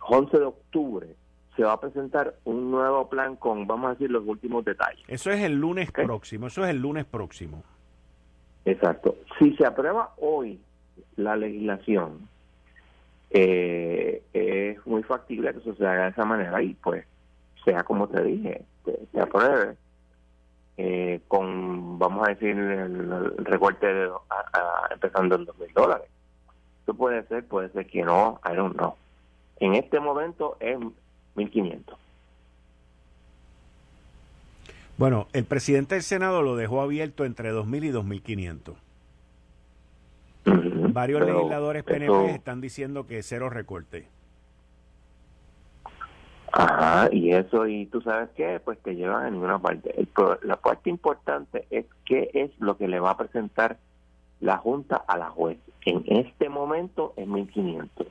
[0.00, 1.06] 11 de octubre
[1.56, 5.04] se va a presentar un nuevo plan con, vamos a decir, los últimos detalles.
[5.08, 7.62] Eso es el lunes próximo, eso es el lunes próximo.
[8.64, 9.16] Exacto.
[9.38, 10.60] Si se aprueba hoy
[11.16, 12.28] la legislación,
[13.30, 17.06] eh, es muy factible que eso se haga de esa manera y pues
[17.64, 18.62] sea como te dije,
[19.12, 19.76] se apruebe
[20.78, 24.10] eh, con, vamos a decir, el, recorte de,
[24.90, 26.08] empezando en dos mil dólares.
[26.82, 28.94] Eso puede ser, puede ser que no, I don't know.
[29.58, 30.78] En este momento es
[31.34, 31.98] 1500.
[34.98, 38.74] Bueno, el presidente del Senado lo dejó abierto entre 2.000 y 2.500.
[40.92, 44.06] Varios legisladores PNP están diciendo que cero recorte.
[46.58, 49.94] Ajá, y eso, y tú sabes qué, pues te llevan a ninguna parte.
[50.42, 53.76] la parte importante es qué es lo que le va a presentar
[54.40, 55.58] la Junta a la juez.
[55.84, 58.06] En este momento es 1.500.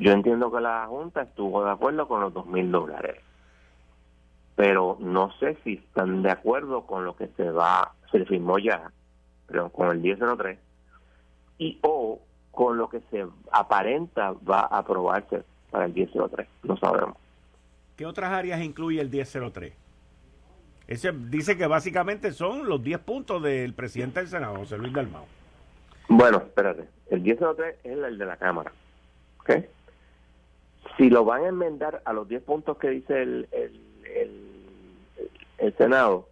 [0.00, 3.22] Yo entiendo que la Junta estuvo de acuerdo con los 2.000 dólares,
[4.56, 8.90] pero no sé si están de acuerdo con lo que se va, se firmó ya,
[9.46, 10.58] pero con el 1003,
[11.58, 12.18] y o
[12.50, 16.48] con lo que se aparenta va a aprobarse para el 1003.
[16.64, 17.25] No sabemos.
[17.96, 19.72] ¿Qué otras áreas incluye el 1003?
[20.86, 25.24] Ese dice que básicamente son los 10 puntos del presidente del Senado, José Luis Dalmau.
[26.08, 26.88] Bueno, espérate.
[27.10, 28.70] El 1003 es el de la Cámara.
[29.40, 29.50] ¿Ok?
[30.96, 33.86] Si lo van a enmendar a los 10 puntos que dice el, el,
[35.76, 36.28] Senado,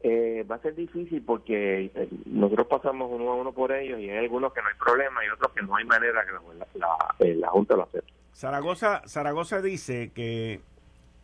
[0.00, 4.08] eh, va a ser difícil porque eh, nosotros pasamos uno a uno por ellos y
[4.08, 6.40] hay algunos que no hay problema y otros que no hay manera que la,
[6.74, 8.12] la, la Junta lo acepte.
[8.34, 10.60] Zaragoza, Zaragoza dice que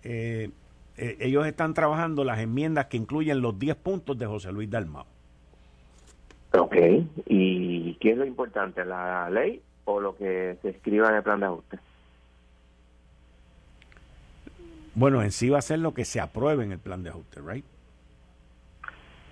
[0.02, 0.50] eh,
[0.98, 5.04] eh, ellos están trabajando las enmiendas que incluyen los 10 puntos de José Luis Dalmau.
[6.52, 6.76] Ok,
[7.26, 11.40] ¿y qué es lo importante, la ley o lo que se escriba en el plan
[11.40, 11.78] de ajuste?
[14.94, 17.40] Bueno, en sí va a ser lo que se apruebe en el plan de ajuste,
[17.40, 17.64] ¿right?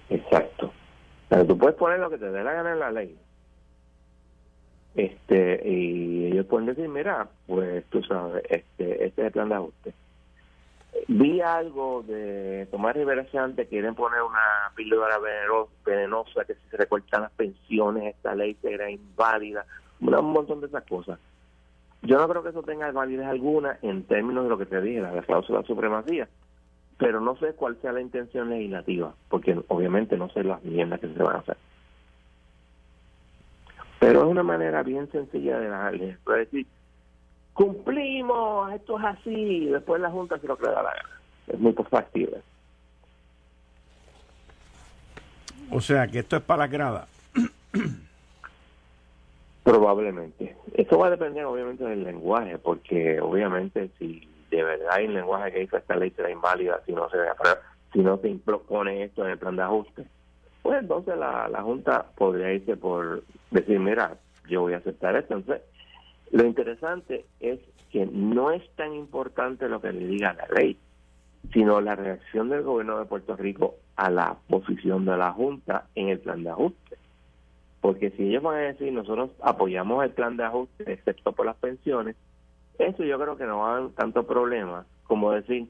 [0.09, 0.73] Exacto.
[1.29, 3.17] Pero tú puedes poner lo que te dé la gana en la ley.
[4.95, 9.55] Este, y ellos pueden decir, mira, pues tú sabes, este, este es el plan de
[9.57, 9.95] ajuste
[11.09, 15.19] vi algo de Tomás Rivera Chante, quieren poner una píldora
[15.85, 19.65] venenosa que si se recortan las pensiones, esta ley será inválida,
[20.01, 21.19] un montón de esas cosas.
[22.03, 25.01] Yo no creo que eso tenga validez alguna en términos de lo que te dije,
[25.01, 26.29] la cláusula de supremacía,
[26.99, 31.09] pero no sé cuál sea la intención legislativa, porque obviamente no sé las enmiendas que
[31.09, 31.57] se van a hacer.
[33.99, 36.67] Pero es una manera bien sencilla de la es decir,
[37.57, 41.21] cumplimos, esto es así, y después la Junta se lo que le da la gana.
[41.49, 42.43] Es muy factible.
[45.71, 47.09] O sea, que esto es para la grada.
[49.65, 50.55] Probablemente.
[50.75, 55.53] Eso va a depender obviamente del lenguaje, porque obviamente si de verdad hay un lenguaje
[55.53, 57.17] que dice esta ley será inválida si no se
[57.93, 60.05] si no se propone esto en el plan de ajuste,
[60.63, 64.17] pues entonces la, la Junta podría irse por decir, mira,
[64.47, 65.35] yo voy a aceptar esto.
[65.35, 65.65] Entonces,
[66.31, 67.61] lo interesante es
[67.91, 70.79] que no es tan importante lo que le diga la ley,
[71.53, 76.09] sino la reacción del gobierno de Puerto Rico a la posición de la Junta en
[76.09, 76.99] el plan de ajuste.
[77.81, 81.57] Porque si ellos van a decir nosotros apoyamos el plan de ajuste excepto por las
[81.57, 82.17] pensiones,
[82.79, 85.69] eso yo creo que no va a dar tanto problema como decir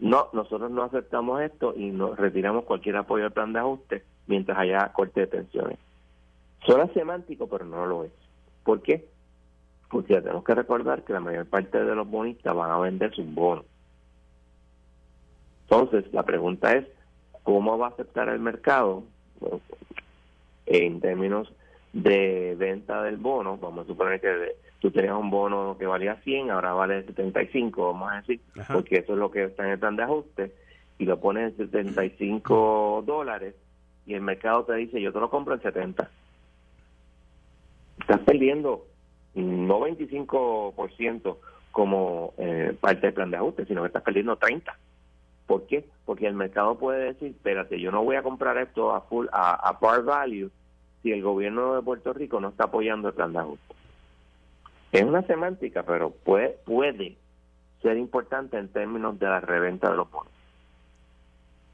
[0.00, 4.58] no, nosotros no aceptamos esto y nos retiramos cualquier apoyo al plan de ajuste mientras
[4.58, 5.78] haya corte de pensiones.
[6.66, 8.12] Suena semántico, pero no lo es.
[8.64, 9.08] ¿Por qué?
[9.92, 13.26] Porque tenemos que recordar que la mayor parte de los bonistas van a vender sus
[13.32, 13.66] bonos.
[15.64, 16.86] Entonces, la pregunta es,
[17.42, 19.04] ¿cómo va a aceptar el mercado
[20.64, 21.52] en términos
[21.92, 23.58] de venta del bono?
[23.58, 28.12] Vamos a suponer que tú tenías un bono que valía 100, ahora vale 75, vamos
[28.12, 28.40] a decir,
[28.72, 30.54] porque eso es lo que está en el plan de ajuste,
[30.98, 33.54] y lo pones en 75 dólares,
[34.06, 36.10] y el mercado te dice, yo te lo compro en 70.
[38.00, 38.86] Estás perdiendo
[39.34, 41.36] no 25%
[41.70, 44.72] como eh, parte del plan de ajuste, sino que estás perdiendo 30%.
[45.46, 45.84] ¿Por qué?
[46.04, 49.78] Porque el mercado puede decir, espérate, yo no voy a comprar esto a full a,
[49.80, 50.50] par value
[51.02, 53.74] si el gobierno de Puerto Rico no está apoyando el plan de ajuste.
[54.92, 57.16] Es una semántica, pero puede, puede
[57.82, 60.32] ser importante en términos de la reventa de los bonos.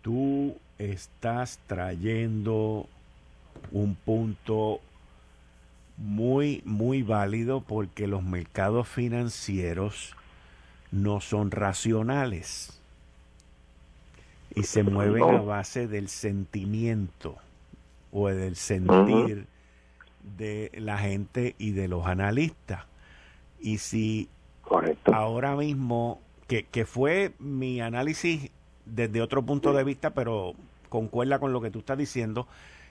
[0.02, 2.86] Tú estás trayendo
[3.72, 4.80] un punto
[5.98, 10.14] muy, muy válido porque los mercados financieros
[10.90, 12.80] no son racionales
[14.54, 17.36] y se mueven a base del sentimiento
[18.12, 19.46] o del sentir
[20.36, 22.84] de la gente y de los analistas.
[23.60, 24.28] Y si
[25.12, 28.50] ahora mismo, que, que fue mi análisis
[28.86, 30.54] desde otro punto de vista, pero
[30.88, 32.46] concuerda con lo que tú estás diciendo,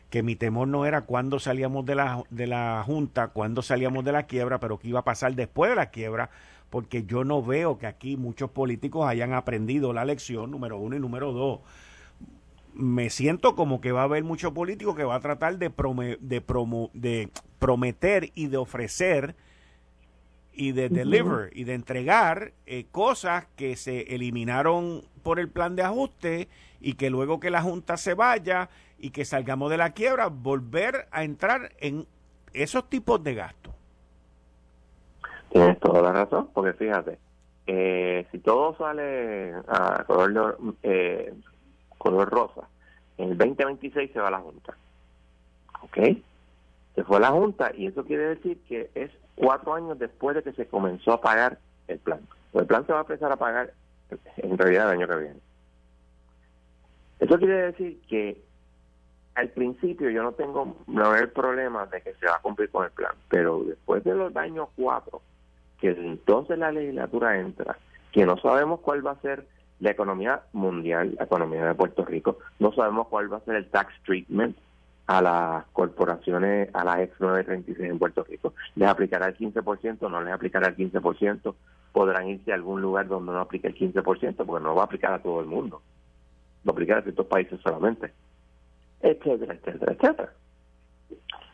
[0.10, 4.14] que mi temor no era cuándo salíamos de la, de la Junta, cuándo salíamos de
[4.14, 6.30] la quiebra, pero qué iba a pasar después de la quiebra,
[6.70, 11.00] porque yo no veo que aquí muchos políticos hayan aprendido la lección, número uno y
[11.00, 11.60] número dos.
[12.74, 15.72] Me siento como que va a haber muchos políticos que va a tratar de,
[16.22, 19.36] de, promo de prometer y de ofrecer
[20.58, 25.84] y de deliver y de entregar eh, cosas que se eliminaron por el plan de
[25.84, 26.50] ajuste
[26.82, 31.08] y que luego que la Junta se vaya y que salgamos de la quiebra, volver
[31.12, 32.08] a entrar en
[32.54, 33.74] esos tipos de gastos.
[35.52, 37.20] Tienes toda la razón, porque fíjate,
[37.68, 41.36] eh, si todo sale a color, eh,
[42.00, 42.68] color rosa,
[43.20, 44.76] en el 2026 se va a la Junta.
[45.84, 45.98] ¿Ok?
[46.96, 50.44] Se fue a la Junta y eso quiere decir que es cuatro años después de
[50.44, 52.20] que se comenzó a pagar el plan.
[52.54, 53.72] El plan se va a empezar a pagar
[54.38, 55.40] en realidad el año que viene.
[57.20, 58.42] Eso quiere decir que
[59.36, 62.86] al principio yo no tengo no el problema de que se va a cumplir con
[62.86, 65.22] el plan, pero después de los años cuatro,
[65.80, 67.78] que entonces la legislatura entra,
[68.12, 69.46] que no sabemos cuál va a ser
[69.80, 73.70] la economía mundial, la economía de Puerto Rico, no sabemos cuál va a ser el
[73.70, 74.58] tax treatment
[75.08, 78.54] a las corporaciones, a las ex 936 en Puerto Rico.
[78.76, 80.10] ¿Les aplicará el 15%?
[80.10, 81.56] ¿No les aplicará el 15%?
[81.94, 84.46] ¿Podrán irse a algún lugar donde no aplique el 15%?
[84.46, 85.82] Porque no va a aplicar a todo el mundo.
[86.68, 88.12] Va a aplicar a ciertos países solamente.
[89.02, 90.34] Etcétera, etcétera, etcétera.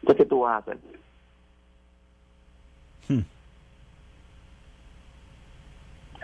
[0.02, 0.78] Entonces, ¿qué tú vas a hacer?
[3.08, 3.22] Hmm.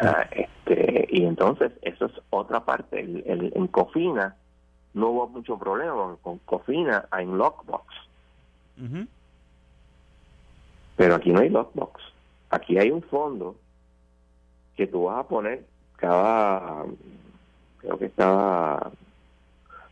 [0.01, 2.99] Ah, este, y entonces, eso es otra parte.
[2.99, 4.35] El, en Cofina
[4.99, 6.15] no hubo mucho problema.
[6.21, 7.85] Con Cofina hay un lockbox.
[10.95, 12.01] Pero aquí no hay lockbox.
[12.49, 13.55] Aquí hay un fondo
[14.75, 15.65] que tú vas a poner
[15.97, 16.85] cada,
[17.79, 18.91] creo que estaba,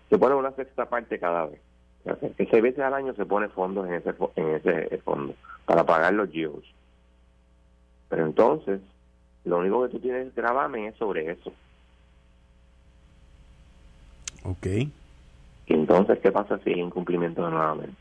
[0.09, 1.61] se pone una sexta parte cada vez.
[2.37, 5.33] Que seis veces al año se pone fondos en ese, en ese fondo
[5.65, 6.63] para pagar los GIOs.
[8.07, 8.79] Pero entonces,
[9.43, 11.51] lo único que tú tienes gravamen es sobre eso.
[14.47, 14.65] Ok.
[14.65, 17.93] Y entonces, ¿qué pasa si hay incumplimiento nuevamente?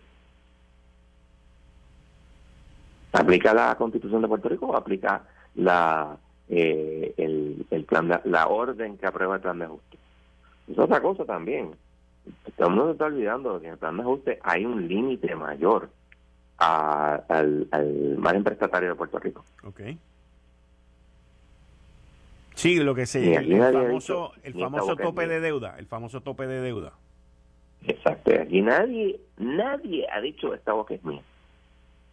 [3.12, 5.22] ¿Aplica la Constitución de Puerto Rico o aplica
[5.56, 6.16] la
[6.48, 9.98] eh, el, el plan la orden que aprueba el plan de ajuste?
[10.70, 11.72] Es otra cosa también.
[12.46, 15.88] Estamos está olvidando que en el plan de ajuste hay un límite mayor
[16.58, 19.44] al, al margen prestatario de Puerto Rico.
[19.64, 19.80] Ok.
[22.56, 26.62] Sí, lo que se el famoso, el famoso tope de deuda, el famoso tope de
[26.62, 26.94] deuda.
[27.86, 31.20] Exacto, aquí nadie, nadie ha dicho esta boca es mía.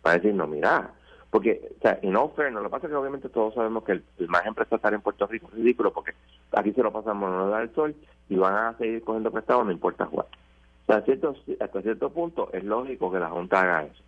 [0.01, 0.91] Para decir, no, mira,
[1.29, 3.93] porque, o sea, en offer, no lo que pasa es que obviamente todos sabemos que
[3.93, 6.11] el, margen prestatario en Puerto Rico es ridículo porque
[6.51, 7.95] aquí se lo pasamos a no dar el sol
[8.27, 10.27] y van a seguir cogiendo prestado, no importa jugar.
[10.27, 14.03] O sea, cierto, hasta cierto punto es lógico que la Junta haga eso.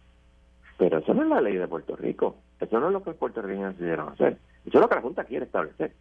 [0.78, 2.36] Pero eso no es la ley de Puerto Rico.
[2.60, 4.38] Eso no es lo que los puertorriqueños decidieron hacer.
[4.66, 5.94] Eso es lo que la Junta quiere establecer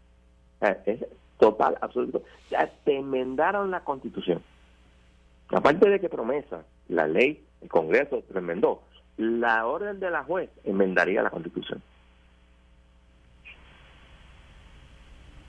[0.60, 1.04] es
[1.38, 2.22] total, absoluto.
[2.50, 4.42] Ya te enmendaron la constitución.
[5.48, 8.82] Aparte de que promesa, la ley, el Congreso te enmendó,
[9.16, 11.82] la orden de la juez enmendaría la constitución.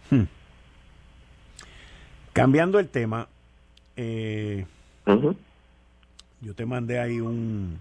[0.10, 0.24] Hmm.
[2.34, 3.28] Cambiando el tema,
[3.95, 4.66] eh,
[6.41, 7.80] yo te mandé ahí un,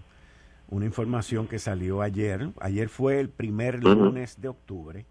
[0.69, 2.49] una información que salió ayer.
[2.59, 5.05] Ayer fue el primer lunes de octubre.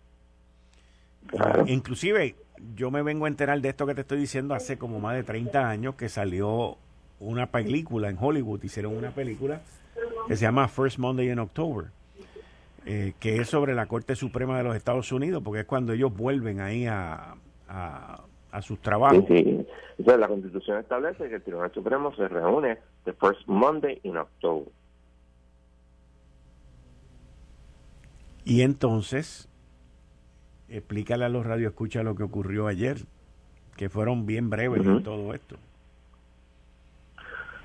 [1.67, 2.37] Inclusive,
[2.77, 5.23] yo me vengo a enterar de esto que te estoy diciendo hace como más de
[5.23, 6.77] 30 años que salió
[7.21, 9.61] una película en Hollywood, hicieron una película
[10.29, 11.87] que se llama First Monday in October,
[12.87, 16.15] eh, que es sobre la Corte Suprema de los Estados Unidos, porque es cuando ellos
[16.15, 17.35] vuelven ahí a,
[17.69, 19.25] a, sus trabajos.
[19.27, 19.67] Sí,
[19.99, 24.69] la Constitución establece que el Tribunal Supremo se reúne the First Monday in October.
[28.45, 29.49] Y entonces,
[30.69, 32.99] explícale a los escucha lo que ocurrió ayer,
[33.77, 35.57] que fueron bien breves en todo esto.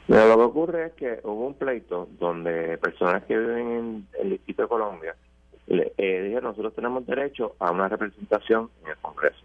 [0.07, 4.63] lo que ocurre es que hubo un pleito donde personas que viven en el Distrito
[4.63, 5.15] de Colombia
[5.67, 9.43] le, eh, dijeron, nosotros tenemos derecho a una representación en el Congreso.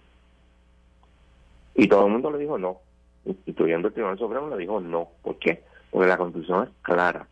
[1.74, 2.78] Y todo el mundo le dijo no,
[3.46, 5.08] incluyendo el Tribunal Supremo le dijo no.
[5.22, 5.62] ¿Por qué?
[5.90, 7.26] Porque la Constitución es clara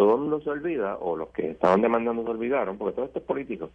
[0.00, 3.18] todo el mundo se olvida, o los que estaban demandando se olvidaron, porque todo esto
[3.18, 3.68] es político,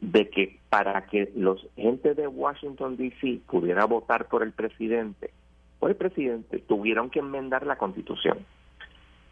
[0.00, 3.40] de que para que los gente de Washington, D.C.
[3.48, 5.30] pudiera votar por el presidente,
[5.78, 8.38] por el presidente, tuvieron que enmendar la constitución.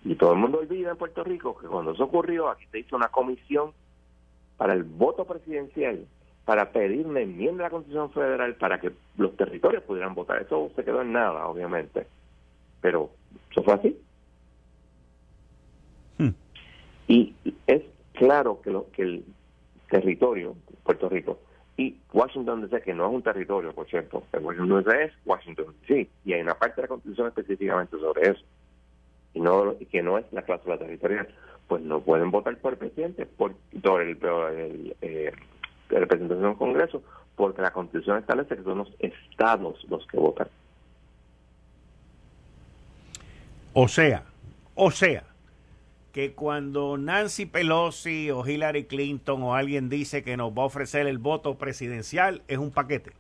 [0.05, 2.97] Y todo el mundo olvida en Puerto Rico que cuando eso ocurrió, aquí se hizo
[2.97, 3.73] una comisión
[4.57, 6.07] para el voto presidencial,
[6.45, 10.43] para pedir una enmienda a la Constitución Federal para que los territorios pudieran votar.
[10.43, 12.07] Eso se quedó en nada, obviamente.
[12.81, 13.11] Pero
[13.51, 13.99] eso fue así.
[17.07, 17.35] Y
[17.67, 17.83] es
[18.15, 19.25] claro que, lo, que el
[19.95, 21.39] territorio, Puerto Rico,
[21.77, 26.09] y Washington DC, que no es un territorio, por cierto, Washington DC es Washington DC,
[26.25, 28.41] y hay una parte de la Constitución específicamente sobre eso,
[29.35, 31.29] y no que no es la cláusula territorial,
[31.69, 35.33] pues no pueden votar por el presidente, por, por el, el, eh,
[35.89, 37.03] representación del Congreso,
[37.37, 40.49] porque la Constitución establece que son los estados los que votan.
[43.75, 44.25] O sea,
[44.75, 45.25] o sea,
[46.15, 51.09] que cuando Nancy Pelosi o Hillary Clinton o alguien dice que nos va a ofrecer
[51.09, 53.11] el voto presidencial, es un paquete.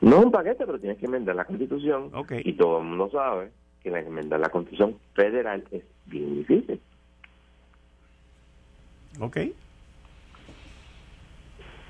[0.00, 2.12] No es un paquete, pero tienes que enmendar la constitución.
[2.44, 3.50] Y todo el mundo sabe
[3.82, 6.80] que la enmendar la constitución federal es bien difícil.
[9.18, 9.38] Ok.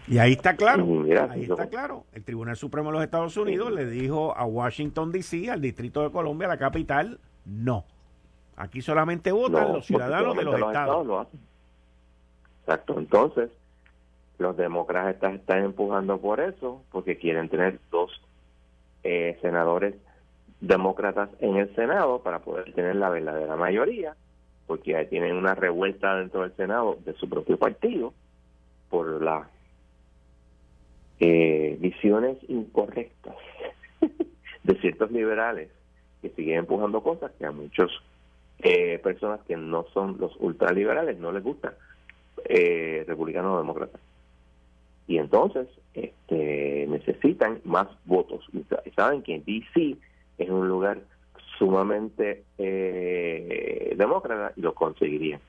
[0.08, 2.06] Y ahí está claro, ahí está claro.
[2.14, 6.10] El Tribunal Supremo de los Estados Unidos le dijo a Washington, D.C., al Distrito de
[6.10, 7.84] Colombia, la capital, no.
[8.56, 11.28] Aquí solamente votan los ciudadanos de los, estados.
[12.62, 12.98] Exacto.
[12.98, 13.50] Entonces,
[14.38, 18.10] los demócratas están empujando por eso, porque quieren tener dos
[19.04, 19.94] eh, senadores
[20.60, 24.16] demócratas en el Senado para poder tener la verdadera mayoría,
[24.66, 28.14] porque ahí tienen una revuelta dentro del Senado de su propio partido
[28.88, 29.46] por las
[31.20, 33.36] eh, visiones incorrectas
[34.62, 35.70] de ciertos liberales
[36.22, 38.02] que siguen empujando cosas que a muchos
[38.60, 41.74] eh, personas que no son los ultraliberales, no les gusta
[42.44, 44.00] eh, o demócratas.
[45.08, 48.44] Y entonces este, necesitan más votos.
[48.94, 49.96] Saben que DC
[50.38, 50.98] es un lugar
[51.58, 55.40] sumamente eh, demócrata y lo conseguirían.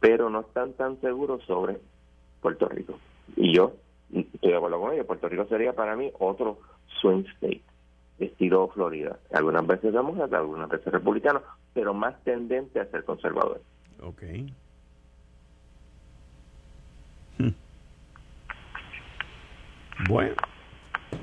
[0.00, 1.78] Pero no están tan seguros sobre
[2.40, 2.98] Puerto Rico.
[3.36, 3.72] Y yo
[4.12, 5.06] estoy de acuerdo con ellos.
[5.06, 6.58] Puerto Rico sería para mí otro
[7.00, 7.62] swing state
[8.18, 9.18] estilo Florida.
[9.32, 11.42] Algunas veces demócrata, algunas veces republicano,
[11.74, 13.60] pero más tendente a ser conservador.
[14.02, 14.22] Ok.
[17.38, 17.50] Hmm.
[20.08, 20.34] Bueno,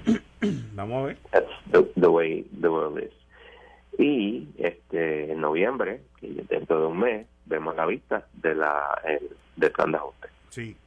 [0.74, 1.18] vamos a ver.
[1.32, 3.12] That's the, way the world is.
[3.98, 9.72] Y este en noviembre, dentro de un mes, vemos la vista de la el, del
[9.72, 10.28] plan de ajuste.
[10.50, 10.78] Sí,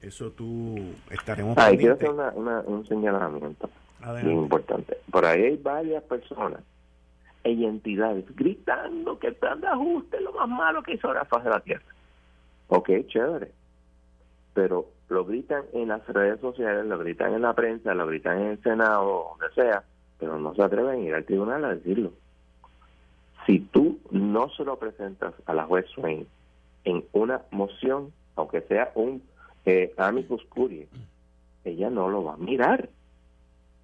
[0.00, 0.76] eso tú
[1.10, 1.56] estaremos.
[1.58, 3.68] Ah, quiero hacer una, un señalamiento
[4.24, 4.96] importante.
[5.10, 6.60] Por ahí hay varias personas
[7.52, 11.24] y entidades gritando que el plan de ajuste es lo más malo que hizo la
[11.24, 11.84] faz de la tierra.
[12.68, 13.52] Ok, chévere.
[14.54, 18.46] Pero lo gritan en las redes sociales, lo gritan en la prensa, lo gritan en
[18.48, 19.84] el Senado, donde sea,
[20.18, 22.12] pero no se atreven a ir al tribunal a decirlo.
[23.46, 26.26] Si tú no se lo presentas a la juez Swain
[26.84, 29.22] en una moción, aunque sea un
[29.64, 30.88] eh, amicus curiae,
[31.64, 32.88] ella no lo va a mirar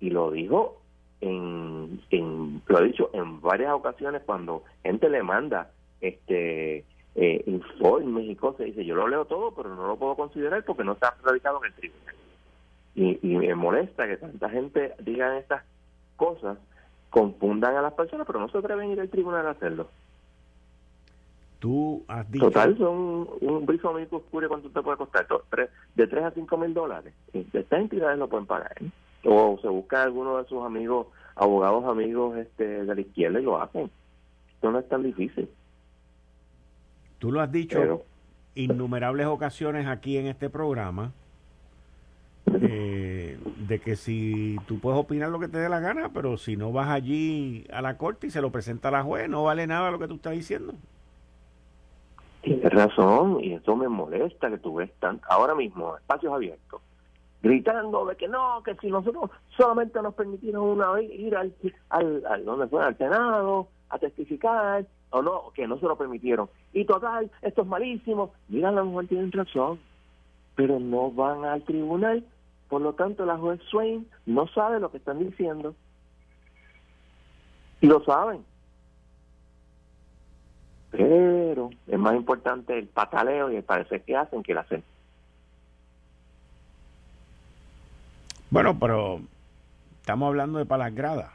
[0.00, 0.80] y lo dijo
[1.20, 6.84] en, en lo ha dicho en varias ocasiones cuando gente le manda este
[7.14, 10.84] eh, informes y cosas dice yo lo leo todo pero no lo puedo considerar porque
[10.84, 12.14] no está radicado en el tribunal
[12.94, 15.62] y, y me molesta que tanta gente diga estas
[16.16, 16.58] cosas
[17.10, 19.88] confundan a las personas pero no se atreven a ir al tribunal a hacerlo
[21.64, 22.44] Tú has dicho...
[22.44, 25.26] Total, son un briso oscuro cuánto te puede costar,
[25.94, 27.14] de 3 a 5 mil dólares.
[27.32, 28.74] Estas entidades no pueden pagar.
[28.82, 28.90] ¿eh?
[29.24, 33.60] O se busca alguno de sus amigos, abogados amigos este, de la izquierda y lo
[33.60, 33.90] hacen.
[34.54, 35.48] Esto no es tan difícil.
[37.18, 38.04] Tú lo has dicho
[38.54, 41.12] innumerables ocasiones aquí en este programa.
[42.46, 46.56] Eh, de que si tú puedes opinar lo que te dé la gana, pero si
[46.56, 49.66] no vas allí a la corte y se lo presenta a la juez, no vale
[49.66, 50.74] nada lo que tú estás diciendo.
[52.42, 56.82] Tienes razón, y eso me molesta que tú ves tan, ahora mismo espacios abiertos,
[57.44, 61.54] gritando de que no, que si nosotros solamente nos permitieron una vez ir al,
[61.90, 66.48] al, donde fue, al Senado a testificar, o no, que no se lo permitieron.
[66.72, 68.32] Y total, esto es malísimo.
[68.48, 69.78] Mira, la mujer tiene razón,
[70.56, 72.24] pero no van al tribunal.
[72.68, 75.74] Por lo tanto, la juez Swain no sabe lo que están diciendo.
[77.82, 78.42] Y lo saben.
[80.90, 84.82] Pero es más importante el pataleo y el parecer que hacen que el hacer.
[88.54, 89.18] Bueno, pero
[89.96, 91.32] estamos hablando de para gradas.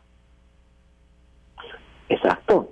[2.07, 2.71] Exacto.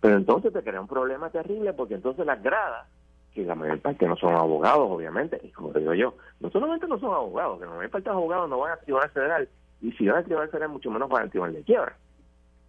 [0.00, 2.86] Pero entonces te crea un problema terrible porque entonces las gradas,
[3.34, 7.00] que la mayor parte no son abogados, obviamente, y como digo yo, no solamente no
[7.00, 9.48] son abogados, que la mayor parte de los abogados no van a tribunal federal,
[9.82, 11.96] y si van a tribunal federal, mucho menos van al tribunal de quiebra,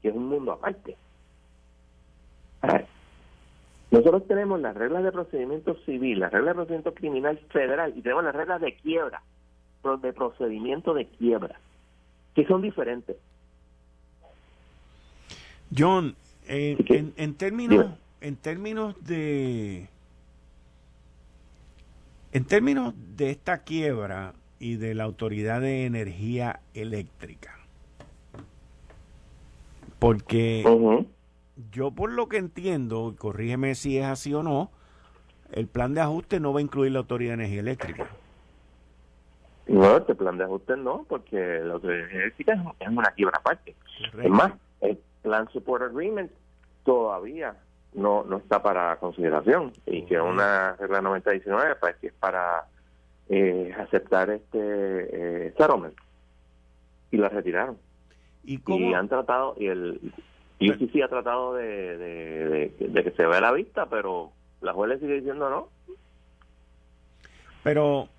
[0.01, 0.97] que es un mundo aparte.
[3.91, 8.23] Nosotros tenemos las reglas de procedimiento civil, las reglas de procedimiento criminal federal y tenemos
[8.23, 9.21] las reglas de quiebra,
[10.01, 11.59] de procedimiento de quiebra,
[12.35, 13.17] que son diferentes.
[15.75, 16.15] John,
[16.47, 17.87] en, en, términos
[18.19, 19.87] en términos de
[22.33, 27.61] en términos de esta quiebra y de la autoridad de energía eléctrica
[30.01, 30.63] porque
[31.71, 34.71] yo por lo que entiendo, corrígeme si es así o no,
[35.51, 38.09] el plan de ajuste no va a incluir la Autoridad de Energía Eléctrica.
[39.71, 43.75] No, este plan de ajuste no, porque de Energía Eléctrica es una quiebra aparte.
[44.21, 46.31] Es más, el Plan Support Agreement
[46.83, 47.55] todavía
[47.93, 52.65] no, no está para consideración y que una regla 9019 pues, que es para
[53.29, 55.95] eh, aceptar este eh, settlement
[57.11, 57.77] y la retiraron.
[58.43, 59.99] ¿Y, y han tratado, y el
[60.61, 64.89] y sí, sí ha tratado de, de, que se vea la vista, pero la juez
[64.89, 65.69] le sigue diciendo no.
[67.63, 68.09] Pero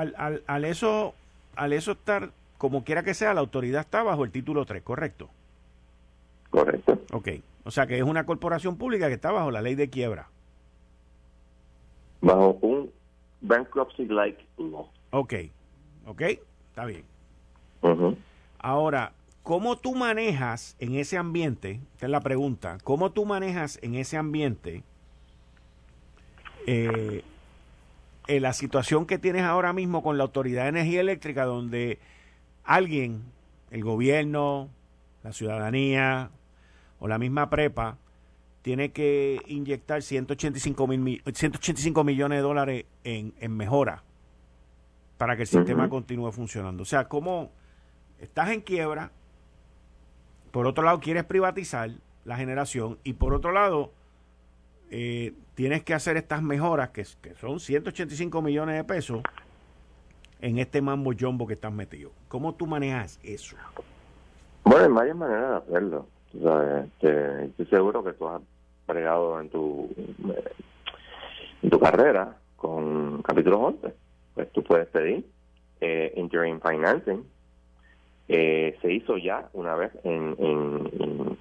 [0.00, 1.14] al, al, al, eso
[1.56, 5.28] al eso estar, como quiera que sea, la autoridad está bajo el título 3, ¿correcto?
[6.50, 7.00] Correcto.
[7.12, 7.28] Ok,
[7.64, 10.28] o sea que es una corporación pública que está bajo la ley de quiebra.
[12.20, 12.90] Bajo un
[13.40, 14.88] bankruptcy-like law.
[15.10, 15.34] Ok,
[16.06, 16.22] ok,
[16.70, 17.04] está bien.
[18.58, 21.80] Ahora, ¿Cómo tú manejas en ese ambiente?
[21.94, 22.78] Esta es la pregunta.
[22.84, 24.84] ¿Cómo tú manejas en ese ambiente
[26.66, 27.24] eh,
[28.26, 31.98] eh, la situación que tienes ahora mismo con la Autoridad de Energía Eléctrica, donde
[32.64, 33.24] alguien,
[33.70, 34.68] el gobierno,
[35.22, 36.30] la ciudadanía
[36.98, 37.98] o la misma prepa,
[38.62, 44.02] tiene que inyectar 185, mil, 185 millones de dólares en, en mejora
[45.20, 46.82] para que el sistema continúe funcionando.
[46.82, 47.50] O sea, ¿cómo
[48.20, 49.12] estás en quiebra?
[50.50, 51.90] Por otro lado, quieres privatizar
[52.24, 53.92] la generación y por otro lado,
[54.90, 59.22] eh, tienes que hacer estas mejoras que, son 185 millones de pesos
[60.40, 62.10] en este mambo jumbo que estás metido.
[62.28, 63.56] ¿Cómo tú manejas eso?
[64.64, 66.06] Bueno, hay varias maneras de hacerlo.
[66.32, 68.40] Este, estoy seguro que tú has
[68.86, 69.90] pregado en tu,
[71.62, 73.94] en tu carrera con capítulo 11.
[74.34, 75.26] Pues tú puedes pedir
[75.80, 77.24] eh, interim financing
[78.32, 81.36] eh, se hizo ya una vez en,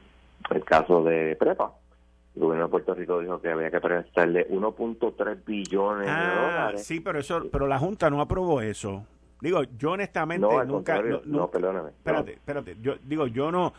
[0.50, 1.72] el caso de Prepa.
[2.40, 6.86] El gobierno de Puerto Rico dijo que había que prestarle 1.3 billones de ah, dólares.
[6.86, 9.04] Sí, pero eso, pero la Junta no aprobó eso.
[9.42, 11.02] Digo, yo honestamente nunca.
[11.26, 11.90] No, perdóname.
[11.90, 12.78] Espérate, espérate.
[12.82, 13.74] Yo digo, yo no.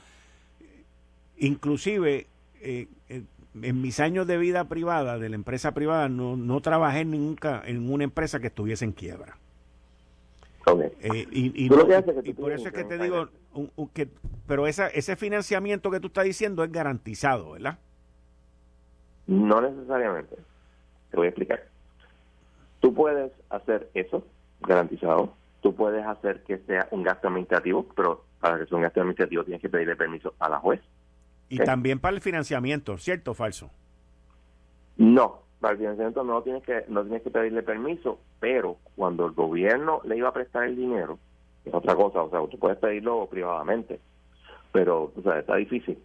[1.38, 2.26] Inclusive,
[2.60, 3.22] eh, eh,
[3.62, 7.90] en mis años de vida privada, de la empresa privada, no, no trabajé nunca en
[7.90, 9.38] una empresa que estuviese en quiebra.
[11.00, 13.30] Eh, y, por eso es que te digo,
[13.94, 14.06] que,
[14.46, 17.78] pero esa, ese financiamiento que tú estás diciendo es garantizado, ¿verdad?
[19.26, 20.36] No necesariamente.
[21.10, 21.64] Te voy a explicar.
[22.80, 24.24] Tú puedes hacer eso
[24.60, 25.34] garantizado.
[25.60, 29.44] Tú puedes hacer que sea un gasto administrativo, pero para que sea un gasto administrativo
[29.44, 30.80] tienes que pedirle permiso a la juez.
[31.48, 33.70] Y también para el financiamiento, ¿cierto o falso?
[34.96, 39.32] No, para el financiamiento no tienes que no tienes que pedirle permiso, pero cuando el
[39.32, 41.18] gobierno le iba a prestar el dinero,
[41.64, 44.00] es otra cosa, o sea, tú puedes pedirlo privadamente,
[44.72, 45.98] pero o sea, está difícil.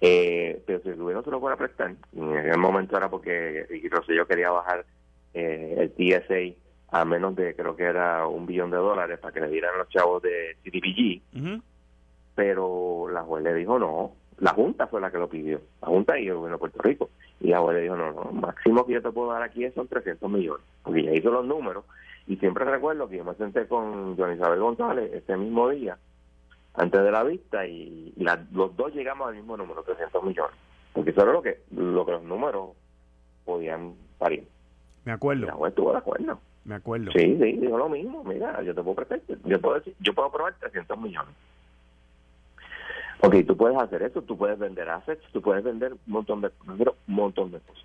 [0.00, 3.66] Eh, pero si el gobierno se lo fuera a prestar, en aquel momento era porque
[4.08, 4.84] yo quería bajar
[5.32, 6.56] eh, el TSA
[6.90, 9.88] a menos de, creo que era un billón de dólares para que le dieran los
[9.88, 11.60] chavos de CDBG,
[12.34, 16.18] pero la juez le dijo no, la Junta fue la que lo pidió, la Junta
[16.18, 18.92] y el gobierno de Puerto Rico, y la juez le dijo no, no, máximo que
[18.94, 21.84] yo te puedo dar aquí son 300 millones, porque ya hizo los números,
[22.26, 25.98] y siempre recuerdo que yo me senté con Joan Isabel González ese mismo día,
[26.76, 28.12] antes de la vista, y
[28.52, 30.56] los dos llegamos al mismo número, 300 millones,
[30.92, 32.70] porque eso era lo que, lo que los números
[33.44, 34.46] podían parir.
[35.04, 35.46] Me acuerdo.
[35.46, 36.38] La juez estuvo de acuerdo.
[36.64, 37.12] Me acuerdo.
[37.12, 38.24] Sí, sí, dijo lo mismo.
[38.24, 41.34] Mira, yo te puedo prestar, yo puedo decir, yo puedo aprobar 300 millones.
[43.20, 46.50] Ok, tú puedes hacer eso, tú puedes vender assets, tú puedes vender un montón de,
[46.66, 47.84] un montón de cosas.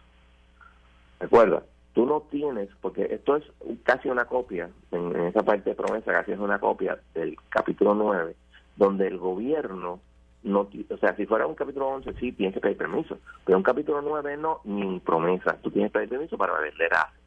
[1.19, 1.63] Recuerda,
[1.93, 3.43] tú no tienes, porque esto es
[3.83, 8.35] casi una copia, en, esa parte de promesa casi es una copia del capítulo 9,
[8.76, 9.99] donde el gobierno
[10.43, 13.63] no, o sea, si fuera un capítulo 11 sí tienes que pedir permiso, pero un
[13.63, 17.19] capítulo 9 no, ni promesa, tú tienes que pedir permiso para vender assets.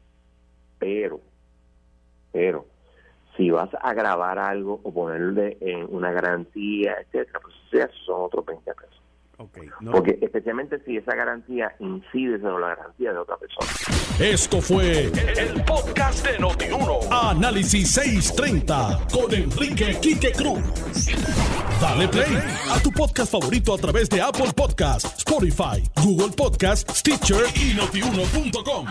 [0.77, 1.21] Pero
[2.35, 2.65] pero
[3.37, 8.45] si vas a grabar algo o ponerle en una garantía, etcétera, pues esos son otros
[8.45, 9.01] 20 pesos.
[9.91, 13.67] Porque especialmente si esa garantía incide sobre la garantía de otra persona.
[14.19, 16.99] Esto fue el, podcast de Notiuno.
[17.11, 20.61] Análisis 630 con Enrique Quique Cruz.
[21.81, 22.37] Dale play
[22.71, 28.87] a tu podcast favorito a través de Apple Podcasts, Spotify, Google Podcasts, Stitcher y notiuno.com.